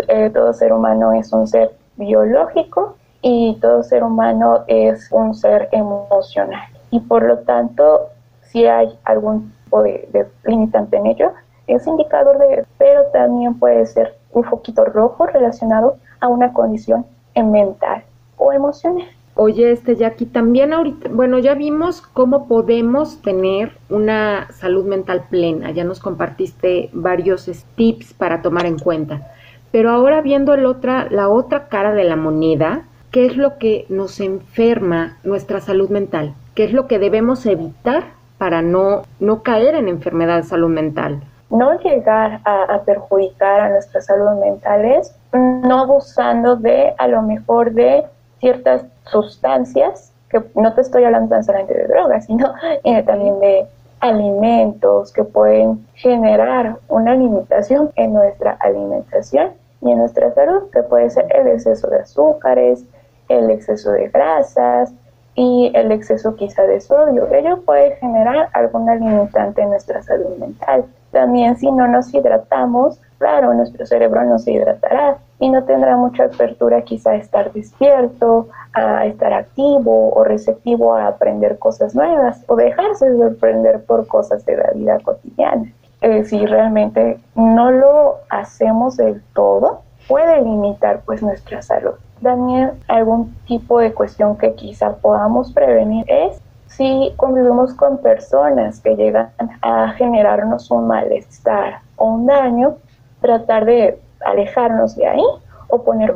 eh, 0.09 0.31
todo 0.33 0.55
ser 0.55 0.73
humano 0.73 1.13
es 1.13 1.35
un 1.35 1.47
ser 1.47 1.77
biológico 1.97 2.97
y 3.21 3.59
todo 3.61 3.83
ser 3.83 4.03
humano 4.03 4.65
es 4.69 5.07
un 5.13 5.35
ser 5.35 5.69
emocional. 5.71 6.67
Y 6.91 7.01
por 7.01 7.25
lo 7.25 7.41
tanto, 7.41 8.09
si 8.41 8.65
hay 8.65 8.99
algún 9.05 9.53
tipo 9.65 9.83
de, 9.83 10.27
limitante 10.45 10.97
en 10.97 11.09
ello, 11.09 11.33
es 11.67 11.87
indicador 11.87 12.39
de, 12.39 12.65
pero 12.79 13.05
también 13.13 13.59
puede 13.59 13.85
ser 13.85 14.17
un 14.33 14.45
foquito 14.45 14.87
rojo 14.87 15.27
relacionado 15.27 15.99
a 16.21 16.29
una 16.29 16.55
condición 16.55 17.05
mental 17.35 18.03
o 18.43 18.53
emocional. 18.53 19.09
Oye, 19.35 19.71
este 19.71 19.97
Jackie, 19.97 20.27
también 20.27 20.75
ahorita, 20.75 21.09
bueno, 21.11 21.39
ya 21.39 21.55
vimos 21.55 22.03
cómo 22.03 22.49
podemos 22.49 23.23
tener 23.23 23.73
una 23.89 24.49
salud 24.53 24.85
mental 24.85 25.25
plena, 25.31 25.71
ya 25.71 25.85
nos 25.85 26.01
compartiste 26.01 26.91
varios 26.93 27.51
tips 27.75 28.13
para 28.13 28.43
tomar 28.43 28.67
en 28.67 28.79
cuenta, 28.79 29.33
pero 29.71 29.91
ahora 29.91 30.21
viendo 30.21 30.53
el 30.53 30.67
otra, 30.67 31.09
la 31.11 31.31
otra 31.31 31.69
cara 31.69 31.95
de 31.95 32.05
la 32.05 32.17
moneda, 32.17 32.85
¿qué 33.11 33.25
es 33.25 33.39
lo 33.39 33.57
que 33.57 33.87
nos 33.89 34.21
enferma 34.21 35.17
nuestra 35.25 35.61
salud 35.61 35.89
mental? 35.89 36.35
¿Qué 36.55 36.65
es 36.65 36.75
lo 36.75 36.87
que 36.87 36.99
debemos 36.99 37.47
evitar 37.47 38.05
para 38.37 38.61
no, 38.61 39.03
no 39.19 39.43
caer 39.43 39.75
en 39.77 39.89
enfermedad 39.89 40.37
de 40.37 40.43
salud 40.43 40.69
mental? 40.69 41.23
No 41.49 41.79
llegar 41.81 42.41
a, 42.45 42.65
a 42.65 42.83
perjudicar 42.83 43.61
a 43.61 43.69
nuestra 43.71 44.03
salud 44.03 44.39
mental 44.43 44.85
es 44.85 45.15
no 45.33 45.81
abusando 45.81 46.57
de 46.57 46.93
a 46.99 47.09
lo 47.09 47.23
mejor 47.23 47.73
de 47.73 48.05
ciertas 48.43 48.85
sustancias, 49.05 50.13
que 50.29 50.43
no 50.57 50.75
te 50.75 50.81
estoy 50.81 51.05
hablando 51.05 51.31
tan 51.31 51.45
solamente 51.45 51.75
de 51.75 51.87
drogas, 51.87 52.27
sino 52.27 52.53
eh, 52.85 53.03
también 53.05 53.39
de 53.39 53.67
alimentos 54.01 55.13
que 55.13 55.23
pueden 55.23 55.87
generar 55.95 56.77
una 56.89 57.15
limitación 57.15 57.93
en 57.95 58.15
nuestra 58.15 58.57
alimentación 58.59 59.53
y 59.81 59.93
en 59.93 59.99
nuestra 59.99 60.35
salud, 60.35 60.71
que 60.73 60.83
puede 60.83 61.09
ser 61.11 61.27
el 61.31 61.47
exceso 61.47 61.89
de 61.89 62.01
azúcares, 62.01 62.85
el 63.29 63.49
exceso 63.49 63.93
de 63.93 64.09
grasas 64.09 64.93
y 65.37 65.71
el 65.77 65.93
exceso 65.93 66.35
quizá 66.35 66.65
de 66.65 66.81
sodio. 66.81 67.33
Ello 67.33 67.63
puede 67.63 67.95
generar 67.97 68.49
alguna 68.55 68.97
limitante 68.97 69.63
en 69.63 69.71
nuestra 69.71 70.03
salud 70.03 70.37
mental. 70.37 70.85
También 71.13 71.57
si 71.57 71.71
no 71.71 71.87
nos 71.87 72.13
hidratamos, 72.13 72.99
claro, 73.19 73.53
nuestro 73.55 73.87
cerebro 73.87 74.25
no 74.25 74.39
se 74.39 74.53
hidratará 74.53 75.19
y 75.39 75.51
no 75.51 75.63
tendrá 75.65 75.97
mucha 75.97 76.25
apertura 76.25 76.83
quizá 76.83 77.11
a 77.11 77.17
estar 77.17 77.53
despierto, 77.53 78.49
a 78.73 79.07
estar 79.07 79.33
activo 79.33 80.13
o 80.15 80.25
receptivo 80.25 80.95
a 80.95 81.09
aprender 81.09 81.59
cosas 81.59 81.95
nuevas 81.95 82.43
o 82.49 82.57
dejarse 82.57 83.15
sorprender 83.17 83.85
por 83.85 84.07
cosas 84.07 84.45
de 84.47 84.57
la 84.57 84.71
vida 84.73 84.99
cotidiana. 85.01 85.71
Eh, 86.01 86.25
si 86.25 86.45
realmente 86.47 87.21
no 87.37 87.71
lo 87.71 88.17
hacemos 88.29 88.97
del 88.97 89.23
todo, 89.35 89.83
puede 90.09 90.43
limitar 90.43 91.03
pues 91.05 91.23
nuestra 91.23 91.63
salud. 91.63 91.95
También 92.23 92.73
algún 92.89 93.35
tipo 93.47 93.79
de 93.79 93.93
cuestión 93.93 94.37
que 94.37 94.55
quizá 94.55 94.95
podamos 94.97 95.53
prevenir 95.53 96.05
es 96.09 96.41
si 96.77 97.13
convivimos 97.17 97.75
con 97.75 97.99
personas 97.99 98.81
que 98.81 98.97
llegan 98.97 99.31
a 99.63 99.89
generarnos 99.93 100.71
un 100.71 100.87
malestar 100.87 101.81
o 101.97 102.07
un 102.07 102.27
daño, 102.27 102.77
tratar 103.21 103.65
de 103.65 103.99
alejarnos 104.25 104.97
de 104.97 105.07
ahí 105.07 105.25
o 105.69 105.83
poner 105.83 106.15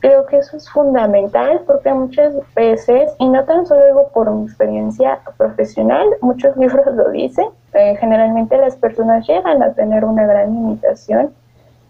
Creo 0.00 0.26
que 0.26 0.36
eso 0.36 0.56
es 0.58 0.68
fundamental 0.68 1.62
porque 1.66 1.92
muchas 1.92 2.34
veces, 2.54 3.14
y 3.18 3.28
no 3.28 3.42
tan 3.44 3.66
solo 3.66 3.86
digo 3.86 4.08
por 4.12 4.30
mi 4.30 4.44
experiencia 4.44 5.20
profesional, 5.38 6.06
muchos 6.20 6.54
libros 6.58 6.86
lo 6.94 7.10
dicen, 7.10 7.46
eh, 7.72 7.96
generalmente 7.98 8.58
las 8.58 8.76
personas 8.76 9.26
llegan 9.26 9.62
a 9.62 9.72
tener 9.72 10.04
una 10.04 10.26
gran 10.26 10.52
limitación 10.52 11.32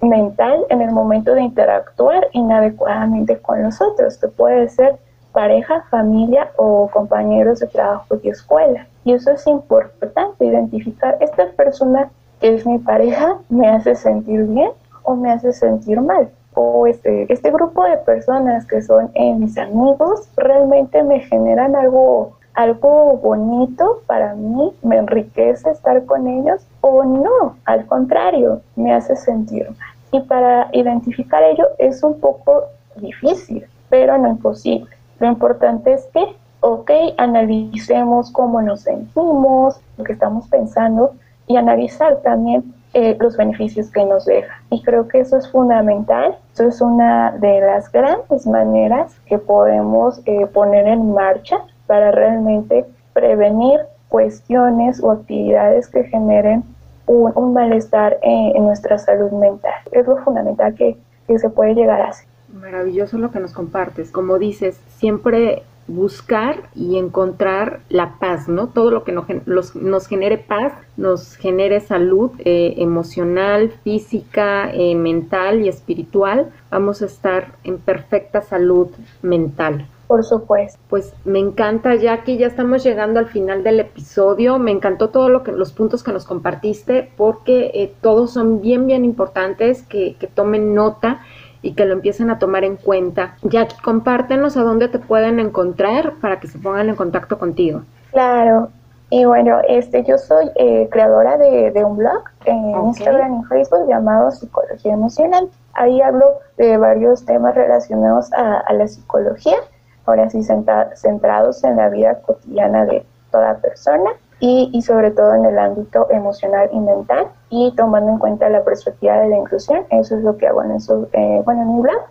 mental 0.00 0.64
en 0.68 0.83
el 0.83 0.92
momento 0.92 1.35
de 1.35 1.42
interactuar 1.42 2.28
inadecuadamente 2.33 3.38
con 3.38 3.62
los 3.62 3.80
otros, 3.80 4.18
que 4.18 4.28
puede 4.28 4.68
ser 4.68 4.96
pareja, 5.35 5.85
familia 5.90 6.51
o 6.57 6.88
compañeros 6.90 7.59
de 7.59 7.66
trabajo 7.66 8.16
y 8.23 8.31
escuela. 8.31 8.87
Y 9.05 9.12
eso 9.12 9.33
es 9.33 9.47
importante, 9.47 10.47
identificar 10.47 11.18
esta 11.20 11.51
persona 11.51 12.11
que 12.40 12.55
es 12.55 12.66
mi 12.66 12.79
pareja 12.79 13.38
me 13.51 13.68
hace 13.68 13.94
sentir 13.97 14.44
bien 14.44 14.70
o 15.03 15.14
me 15.14 15.31
hace 15.31 15.53
sentir 15.53 16.01
mal. 16.01 16.31
O 16.55 16.87
este, 16.87 17.31
este 17.31 17.51
grupo 17.51 17.85
de 17.85 17.97
personas 17.99 18.64
que 18.64 18.81
son 18.81 19.11
eh, 19.14 19.35
mis 19.35 19.59
amigos 19.59 20.29
realmente 20.37 21.03
me 21.03 21.20
generan 21.20 21.75
algo, 21.75 22.37
algo 22.55 23.16
bonito 23.16 24.03
para 24.07 24.35
mí, 24.35 24.73
me 24.83 24.99
enriquece 24.99 25.68
estar 25.68 26.05
con 26.07 26.29
ellos 26.29 26.64
o 26.81 27.03
no, 27.03 27.57
al 27.64 27.85
contrario, 27.87 28.62
me 28.77 28.94
hace 28.94 29.16
sentir 29.16 29.68
mal. 29.68 29.88
Y 30.12 30.20
para 30.20 30.68
identificar 30.73 31.42
ello 31.42 31.66
es 31.79 32.05
un 32.05 32.20
poco 32.20 32.66
difícil, 32.97 33.66
pero 33.90 34.16
no 34.16 34.29
imposible. 34.29 34.94
Lo 35.24 35.30
importante 35.30 35.94
es 35.94 36.06
que, 36.12 36.37
ok, 36.60 36.90
analicemos 37.16 38.30
cómo 38.30 38.60
nos 38.60 38.82
sentimos, 38.82 39.80
lo 39.96 40.04
que 40.04 40.12
estamos 40.12 40.46
pensando 40.48 41.14
y 41.46 41.56
analizar 41.56 42.18
también 42.18 42.74
eh, 42.92 43.16
los 43.18 43.34
beneficios 43.34 43.90
que 43.90 44.04
nos 44.04 44.26
deja. 44.26 44.54
Y 44.68 44.82
creo 44.82 45.08
que 45.08 45.20
eso 45.20 45.38
es 45.38 45.50
fundamental. 45.50 46.37
Eso 46.52 46.64
es 46.64 46.82
una 46.82 47.30
de 47.38 47.58
las 47.62 47.90
grandes 47.90 48.46
maneras 48.46 49.18
que 49.24 49.38
podemos 49.38 50.20
eh, 50.26 50.44
poner 50.52 50.88
en 50.88 51.14
marcha 51.14 51.56
para 51.87 52.10
realmente 52.10 52.84
prevenir 53.14 53.80
cuestiones 54.10 55.02
o 55.02 55.10
actividades 55.10 55.88
que 55.88 56.04
generen 56.04 56.64
un, 57.06 57.54
malestar 57.54 58.18
en, 58.20 58.56
en, 58.56 58.64
nuestra 58.64 58.98
salud 58.98 59.30
mental. 59.30 59.72
Es 59.90 60.06
lo 60.06 60.18
fundamental 60.18 60.74
que, 60.74 60.98
que 61.26 61.38
se 61.38 61.48
puede 61.48 61.74
llegar 61.74 62.02
a 62.02 62.08
hacer. 62.08 62.34
Maravilloso 62.55 63.19
lo 63.19 63.31
que 63.31 63.40
nos 63.40 63.53
compartes. 63.53 64.11
Como 64.11 64.38
dices, 64.38 64.81
siempre 64.99 65.64
buscar 65.87 66.71
y 66.75 66.97
encontrar 66.97 67.81
la 67.88 68.19
paz, 68.19 68.49
¿no? 68.49 68.69
Todo 68.69 68.90
lo 68.90 69.05
que 69.05 69.12
nos, 69.12 69.75
nos 69.77 70.07
genere 70.07 70.38
paz, 70.38 70.73
nos 70.97 71.37
genere 71.37 71.81
salud 71.81 72.31
eh, 72.38 72.75
emocional, 72.79 73.71
física, 73.83 74.71
eh, 74.73 74.95
mental 74.95 75.62
y 75.62 75.69
espiritual, 75.69 76.51
vamos 76.71 77.03
a 77.03 77.07
estar 77.07 77.57
en 77.64 77.79
perfecta 77.79 78.40
salud 78.40 78.88
mental. 79.23 79.88
Por 80.07 80.23
supuesto. 80.23 80.79
Pues 80.88 81.12
me 81.25 81.38
encanta, 81.38 81.95
Jackie, 81.97 82.37
ya 82.37 82.47
estamos 82.47 82.85
llegando 82.85 83.19
al 83.19 83.27
final 83.27 83.64
del 83.64 83.81
episodio. 83.81 84.59
Me 84.59 84.71
encantó 84.71 85.09
todos 85.09 85.31
lo 85.31 85.43
que, 85.43 85.51
los 85.51 85.73
puntos 85.73 86.03
que 86.03 86.12
nos 86.12 86.25
compartiste 86.25 87.11
porque 87.17 87.71
eh, 87.75 87.93
todos 88.01 88.33
son 88.33 88.61
bien, 88.61 88.87
bien 88.87 89.05
importantes, 89.05 89.83
que, 89.83 90.17
que 90.21 90.27
tomen 90.27 90.75
nota 90.75 91.21
y 91.64 91.74
que 91.74 91.87
lo 91.87 91.94
empiecen 91.94 92.31
a 92.31 92.38
tomar 92.38 92.62
en 92.62 92.77
cuenta. 92.77 93.37
Jackie, 93.42 93.81
compártenos 93.83 94.57
a 94.57 94.62
dónde 94.62 94.88
te 94.88 94.98
pueden 94.98 95.40
encontrar 95.40 96.12
para 96.20 96.38
que 96.38 96.46
se 96.46 96.59
pongan 96.59 96.90
en 96.90 96.94
contacto 96.94 97.38
contigo. 97.38 97.83
Claro, 98.12 98.68
y 99.09 99.24
bueno, 99.24 99.61
este, 99.68 100.03
yo 100.05 100.18
soy 100.18 100.50
eh, 100.57 100.88
creadora 100.90 101.38
de, 101.38 101.85
un 101.85 101.96
blog 101.96 102.24
en 102.44 102.87
Instagram 102.87 103.40
y 103.40 103.44
Facebook 103.44 103.88
llamado 103.88 104.31
Psicología 104.31 104.92
Emocional. 104.92 105.48
Ahí 105.72 106.00
hablo 106.03 106.40
de 106.59 106.77
varios 106.77 107.24
temas 107.24 107.55
relacionados 107.55 108.33
a, 108.33 108.72
la 108.72 108.87
psicología, 108.87 109.57
ahora 110.05 110.29
sí 110.31 110.42
centrados 110.42 111.64
en 111.64 111.77
la 111.77 111.88
vida 111.88 112.20
cotidiana 112.22 112.85
de 112.87 113.07
toda 113.31 113.55
persona 113.59 114.11
y, 114.46 114.83
sobre 114.83 115.11
todo 115.11 115.35
en 115.35 115.46
el 115.46 115.59
ámbito 115.59 116.07
emocional 116.11 116.68
y 116.70 116.78
mental 116.78 117.28
y 117.48 117.72
tomando 117.76 118.12
en 118.12 118.18
cuenta 118.18 118.50
la 118.50 118.62
perspectiva 118.62 119.18
de 119.18 119.30
la 119.30 119.38
inclusión. 119.38 119.87
Eso 119.88 120.16
es 120.16 120.22
lo 120.22 120.37
que 120.37 120.46
hago 120.46 120.62
en, 120.62 120.72
eso, 120.72 121.09
eh, 121.14 121.40
bueno, 121.46 121.62
en 121.62 121.74
mi 121.74 121.80
blog. 121.80 122.02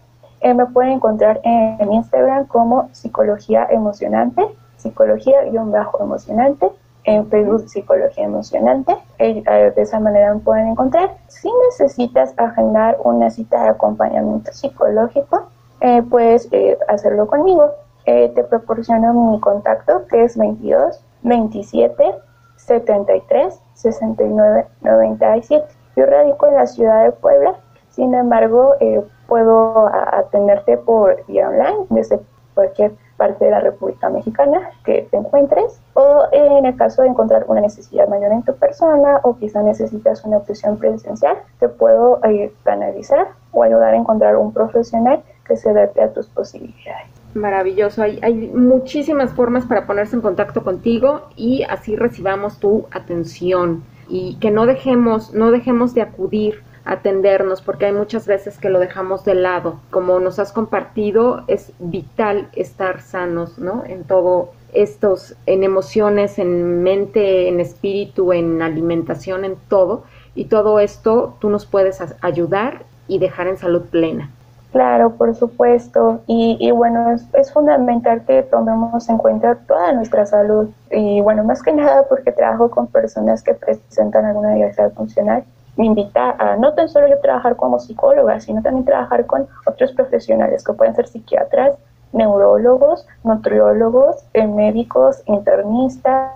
Eh, 0.41 0.53
me 0.55 0.65
pueden 0.65 0.93
encontrar 0.93 1.39
en, 1.43 1.93
Instagram 1.93 2.47
como 2.47 2.89
psicología 2.91 3.67
emocionante, 3.69 4.41
psicología-emocionante, 4.77 6.71
en 7.03 7.27
Facebook 7.29 7.69
psicología 7.69 8.23
emocionante. 8.25 8.97
Eh, 9.19 9.43
de 9.75 9.81
esa 9.81 9.99
manera 9.99 10.33
me 10.33 10.39
pueden 10.39 10.69
encontrar. 10.69 11.15
Si 11.27 11.49
necesitas 11.69 12.33
agendar 12.37 12.97
una 13.03 13.29
cita 13.29 13.61
de 13.61 13.69
acompañamiento 13.69 14.51
psicológico, 14.51 15.49
puedes 16.09 16.49
hacerlo 16.87 17.27
conmigo. 17.27 17.69
te 18.05 18.43
proporciono 18.49 19.13
mi 19.13 19.39
contacto 19.39 20.07
que 20.07 20.23
es 20.23 20.37
22 20.37 20.99
27 21.23 22.15
73 22.57 23.59
69 23.73 24.65
97. 24.81 25.65
Yo 25.95 26.05
radico 26.05 26.47
en 26.47 26.55
la 26.55 26.67
ciudad 26.67 27.03
de 27.03 27.11
Puebla, 27.11 27.55
sin 27.89 28.15
embargo, 28.15 28.75
eh, 28.79 29.01
puedo 29.27 29.87
atenderte 29.93 30.77
por 30.77 31.25
vía 31.27 31.49
online 31.49 31.85
desde 31.89 32.19
cualquier 32.53 32.93
parte 33.17 33.45
de 33.45 33.51
la 33.51 33.59
República 33.59 34.09
Mexicana 34.09 34.71
que 34.83 35.07
te 35.09 35.17
encuentres 35.17 35.79
o 35.93 36.23
en 36.31 36.65
el 36.65 36.75
caso 36.75 37.03
de 37.03 37.09
encontrar 37.09 37.45
una 37.47 37.61
necesidad 37.61 38.07
mayor 38.07 38.31
en 38.31 38.43
tu 38.43 38.55
persona 38.55 39.19
o 39.23 39.37
quizá 39.37 39.61
necesitas 39.61 40.23
una 40.25 40.37
atención 40.37 40.77
presencial, 40.77 41.37
te 41.59 41.69
puedo 41.69 42.19
eh, 42.25 42.53
canalizar 42.63 43.27
o 43.51 43.63
ayudar 43.63 43.93
a 43.93 43.97
encontrar 43.97 44.35
un 44.35 44.51
profesional 44.51 45.23
que 45.45 45.55
se 45.55 45.69
adapte 45.69 46.01
a 46.01 46.11
tus 46.11 46.27
posibilidades. 46.27 47.22
Maravilloso, 47.33 48.03
hay, 48.03 48.19
hay, 48.21 48.33
muchísimas 48.33 49.33
formas 49.33 49.65
para 49.65 49.87
ponerse 49.87 50.15
en 50.15 50.21
contacto 50.21 50.63
contigo 50.63 51.29
y 51.35 51.63
así 51.63 51.95
recibamos 51.95 52.59
tu 52.59 52.85
atención 52.91 53.83
y 54.07 54.35
que 54.35 54.51
no 54.51 54.65
dejemos, 54.65 55.33
no 55.33 55.51
dejemos 55.51 55.95
de 55.95 56.03
acudir 56.03 56.61
atendernos, 56.85 57.61
porque 57.61 57.85
hay 57.85 57.93
muchas 57.93 58.27
veces 58.27 58.57
que 58.57 58.69
lo 58.69 58.79
dejamos 58.79 59.23
de 59.23 59.35
lado. 59.35 59.79
Como 59.89 60.19
nos 60.19 60.39
has 60.39 60.51
compartido, 60.51 61.43
es 61.47 61.71
vital 61.79 62.49
estar 62.53 63.01
sanos, 63.01 63.57
¿no? 63.57 63.83
En 63.85 64.03
todo 64.03 64.51
estos, 64.73 65.35
en 65.45 65.63
emociones, 65.63 66.39
en 66.39 66.83
mente, 66.83 67.47
en 67.47 67.59
espíritu, 67.59 68.33
en 68.33 68.61
alimentación, 68.61 69.45
en 69.45 69.55
todo. 69.69 70.03
Y 70.35 70.45
todo 70.45 70.79
esto 70.79 71.37
tú 71.39 71.49
nos 71.49 71.65
puedes 71.65 72.03
ayudar 72.21 72.83
y 73.07 73.19
dejar 73.19 73.47
en 73.47 73.57
salud 73.57 73.83
plena. 73.83 74.31
Claro, 74.73 75.11
por 75.11 75.35
supuesto. 75.35 76.21
Y, 76.25 76.71
bueno, 76.71 77.11
es, 77.11 77.53
fundamental 77.53 78.25
que 78.25 78.41
tomemos 78.41 79.07
en 79.07 79.19
cuenta 79.19 79.53
toda 79.67 79.93
nuestra 79.93 80.25
salud. 80.25 80.67
Y 80.89 81.21
bueno, 81.21 81.43
más 81.43 81.61
que 81.61 81.71
nada 81.71 82.07
porque 82.09 82.31
trabajo 82.31 82.71
con 82.71 82.87
personas 82.87 83.43
que 83.43 83.53
presentan 83.53 84.25
alguna 84.25 84.55
diversidad 84.55 84.91
funcional. 84.93 85.43
Me 85.77 85.85
invita 85.85 86.31
a 86.39 86.55
no 86.55 86.73
tan 86.73 86.89
solo 86.89 87.07
yo 87.07 87.19
trabajar 87.19 87.55
como 87.55 87.79
psicóloga, 87.79 88.39
sino 88.39 88.63
también 88.63 88.83
trabajar 88.83 89.27
con 89.27 89.47
otros 89.67 89.91
profesionales 89.91 90.63
que 90.63 90.73
pueden 90.73 90.95
ser 90.95 91.07
psiquiatras, 91.07 91.75
neurólogos, 92.11 93.05
nutriólogos, 93.23 94.25
eh, 94.33 94.47
médicos, 94.47 95.21
internistas, 95.27 96.31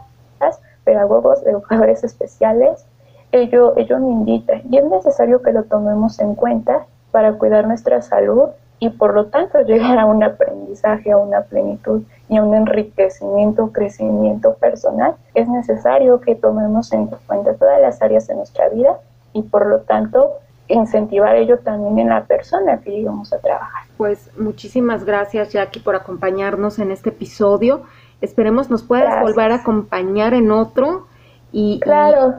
pedagogos, 0.84 1.43
educadores 1.47 2.04
especiales. 2.04 2.86
Ello, 3.32 3.73
ello 3.78 3.97
me 3.97 4.10
invita 4.10 4.54
y 4.69 4.78
es 4.78 4.86
necesario 4.86 5.41
que 5.41 5.54
lo 5.54 5.63
tomemos 5.63 6.19
en 6.19 6.36
cuenta 6.36 6.86
para 7.17 7.34
cuidar 7.34 7.65
nuestra 7.65 8.03
salud 8.03 8.49
y 8.77 8.89
por 8.91 9.15
lo 9.15 9.25
tanto 9.25 9.60
llegar 9.65 9.97
a 9.97 10.06
un 10.06 10.21
aprendizaje, 10.21 11.12
a 11.12 11.17
una 11.17 11.41
plenitud 11.41 12.03
y 12.30 12.38
a 12.38 12.43
un 12.43 12.53
enriquecimiento, 12.53 13.71
crecimiento 13.71 14.53
personal, 14.53 15.15
es 15.34 15.49
necesario 15.49 16.21
que 16.21 16.36
tomemos 16.36 16.93
en 16.93 17.08
cuenta 17.25 17.56
todas 17.56 17.82
las 17.82 18.03
áreas 18.03 18.27
de 18.27 18.36
nuestra 18.36 18.69
vida 18.69 18.99
y 19.34 19.41
por 19.41 19.65
lo 19.65 19.80
tanto 19.80 20.34
incentivar 20.67 21.36
ello 21.38 21.58
también 21.58 21.97
en 21.97 22.10
la 22.10 22.25
persona 22.25 22.82
que 22.82 22.93
íbamos 22.93 23.34
a 23.34 23.39
trabajar. 23.39 23.86
Pues 23.97 24.30
muchísimas 24.38 25.03
gracias 25.03 25.53
Jackie 25.53 25.80
por 25.80 25.95
acompañarnos 25.95 26.77
en 26.77 26.91
este 26.91 27.10
episodio. 27.10 27.82
Esperemos 28.21 28.69
nos 28.69 28.84
puedas 28.84 29.23
volver 29.23 29.53
a 29.53 29.56
acompañar 29.56 30.36
en 30.36 30.51
otro 30.51 31.08
y, 31.51 31.80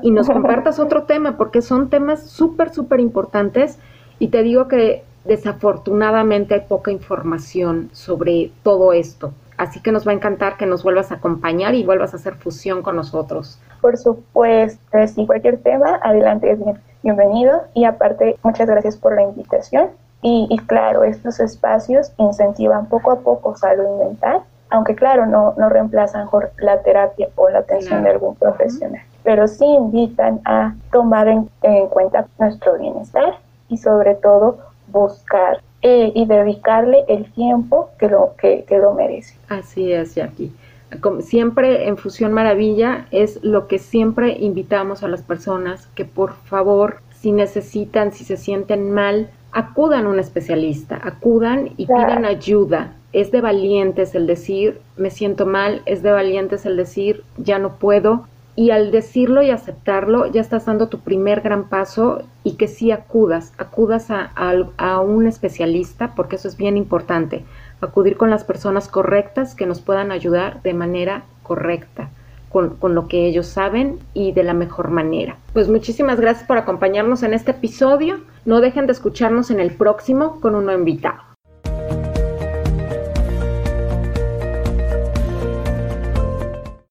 y 0.03 0.11
nos 0.13 0.29
compartas 0.31 0.79
otro 0.79 1.03
tema 1.03 1.37
porque 1.37 1.63
son 1.63 1.91
temas 1.91 2.31
súper, 2.31 2.71
súper 2.71 3.01
importantes 3.01 3.81
y 4.19 4.29
te 4.29 4.43
digo 4.43 4.69
que 4.69 5.05
desafortunadamente 5.25 6.55
hay 6.55 6.61
poca 6.63 6.91
información 6.91 7.91
sobre 7.93 8.51
todo 8.63 8.93
esto. 8.93 9.33
Así 9.57 9.81
que 9.81 9.93
nos 9.93 10.07
va 10.07 10.13
a 10.13 10.15
encantar 10.15 10.57
que 10.57 10.67
nos 10.67 10.85
vuelvas 10.85 11.11
a 11.11 11.17
acompañar 11.17 11.75
y 11.75 11.85
vuelvas 11.85 12.15
a 12.15 12.17
hacer 12.17 12.35
fusión 12.35 12.83
con 12.83 12.97
nosotros. 12.97 13.61
Por 13.81 13.97
supuesto, 13.97 14.81
si 15.09 15.27
cualquier 15.27 15.59
tema, 15.59 16.01
adelante, 16.03 16.53
es 16.53 16.59
bienvenido. 17.03 17.63
Y 17.75 17.85
aparte, 17.85 18.39
muchas 18.45 18.69
gracias 18.69 18.97
por 18.97 19.17
la 19.17 19.23
invitación. 19.23 19.89
Y, 20.23 20.57
claro, 20.67 21.05
estos 21.05 21.39
espacios 21.41 22.13
incentivan 22.19 22.87
poco 22.87 23.13
a 23.13 23.21
poco 23.21 23.57
salud 23.57 23.99
mental, 24.01 24.43
aunque 24.71 24.95
claro, 24.95 25.27
no, 25.27 25.55
no 25.57 25.69
reemplazan 25.69 26.29
la 26.59 26.83
terapia 26.83 27.29
o 27.37 27.49
la 27.49 27.61
atención 27.61 28.03
de 28.03 28.11
algún 28.11 28.35
profesional, 28.35 29.03
pero 29.23 29.47
sí 29.47 29.65
invitan 29.65 30.41
a 30.45 30.75
tomar 30.91 31.29
en 31.29 31.87
cuenta 31.89 32.27
nuestro 32.39 32.79
bienestar 32.79 33.39
y 33.69 33.77
sobre 33.79 34.15
todo 34.15 34.59
buscar 34.89 35.61
eh, 35.83 36.11
y 36.15 36.27
dedicarle 36.27 37.05
el 37.09 37.31
tiempo 37.33 37.91
que 37.99 38.09
lo, 38.09 38.35
que, 38.37 38.65
lo 38.71 38.95
merece. 38.95 39.37
Así 39.49 39.93
es, 39.93 40.17
Jackie. 40.17 40.53
Como 41.01 41.21
siempre 41.21 41.87
en 41.87 41.97
Fusión 41.97 42.33
Maravilla 42.33 43.07
es 43.11 43.43
lo 43.45 43.69
que 43.69 43.79
siempre 43.79 44.37
invitamos 44.39 45.03
a 45.05 45.09
las 45.09 45.23
personas 45.23 45.87
que 45.95 46.05
por 46.05 46.33
favor, 46.33 47.01
si 47.11 47.31
necesitan, 47.31 48.13
si 48.13 48.25
se 48.25 48.37
sienten 48.37 48.91
mal, 48.91 49.31
acudan 49.53 50.07
a 50.07 50.09
un 50.09 50.19
especialista, 50.19 50.99
acudan 51.03 51.71
y 51.77 51.87
pidan 51.87 52.25
ayuda. 52.25 52.95
Es 53.13 53.31
de 53.31 53.41
valientes 53.41 54.15
el 54.15 54.27
decir 54.27 54.81
me 54.97 55.11
siento 55.11 55.47
mal, 55.47 55.83
es 55.87 56.03
de 56.03 56.11
valientes 56.11 56.67
el 56.67 56.77
decir 56.77 57.23
ya 57.37 57.59
no 57.59 57.77
puedo, 57.77 58.27
y 58.59 58.73
al 58.73 58.91
decirlo 58.91 59.41
y 59.41 59.51
aceptarlo 59.51 60.27
ya 60.27 60.41
estás 60.41 60.67
dando 60.67 60.89
tu 60.89 60.99
primer 60.99 61.43
gran 61.43 61.69
paso 61.69 62.25
y 62.43 62.57
que 62.57 62.67
sí 62.67 62.91
acudas, 62.91 63.53
acudas 63.57 64.09
a, 64.11 65.01
un 65.01 65.29
especialista 65.29 66.13
porque 66.17 66.35
eso 66.35 66.49
es 66.49 66.57
bien 66.57 66.77
importante, 66.77 67.45
acudir 67.81 68.17
con 68.17 68.31
las 68.31 68.43
personas 68.43 68.89
correctas 68.89 69.55
que 69.55 69.65
nos 69.65 69.81
puedan 69.81 70.11
ayudar 70.11 70.61
de 70.63 70.75
manera 70.75 71.23
correcta. 71.45 72.11
Con, 72.49 72.77
con, 72.77 72.95
lo 72.95 73.09
que 73.09 73.27
ellos 73.27 73.47
saben 73.47 73.99
y 74.15 74.33
de 74.33 74.43
la 74.43 74.55
mejor 74.55 74.91
manera. 74.91 75.37
Pues 75.53 75.69
muchísimas 75.69 76.19
gracias 76.19 76.49
por 76.49 76.57
acompañarnos 76.57 77.23
en 77.23 77.35
este 77.35 77.51
episodio. 77.51 78.21
No 78.47 78.63
dejen 78.63 78.87
de 78.87 78.95
escucharnos 78.95 79.51
en 79.51 79.61
el 79.61 79.71
próximo 79.71 80.41
con 80.41 80.55
un 80.55 80.65
nuevo 80.65 80.79
invitado. 80.79 81.28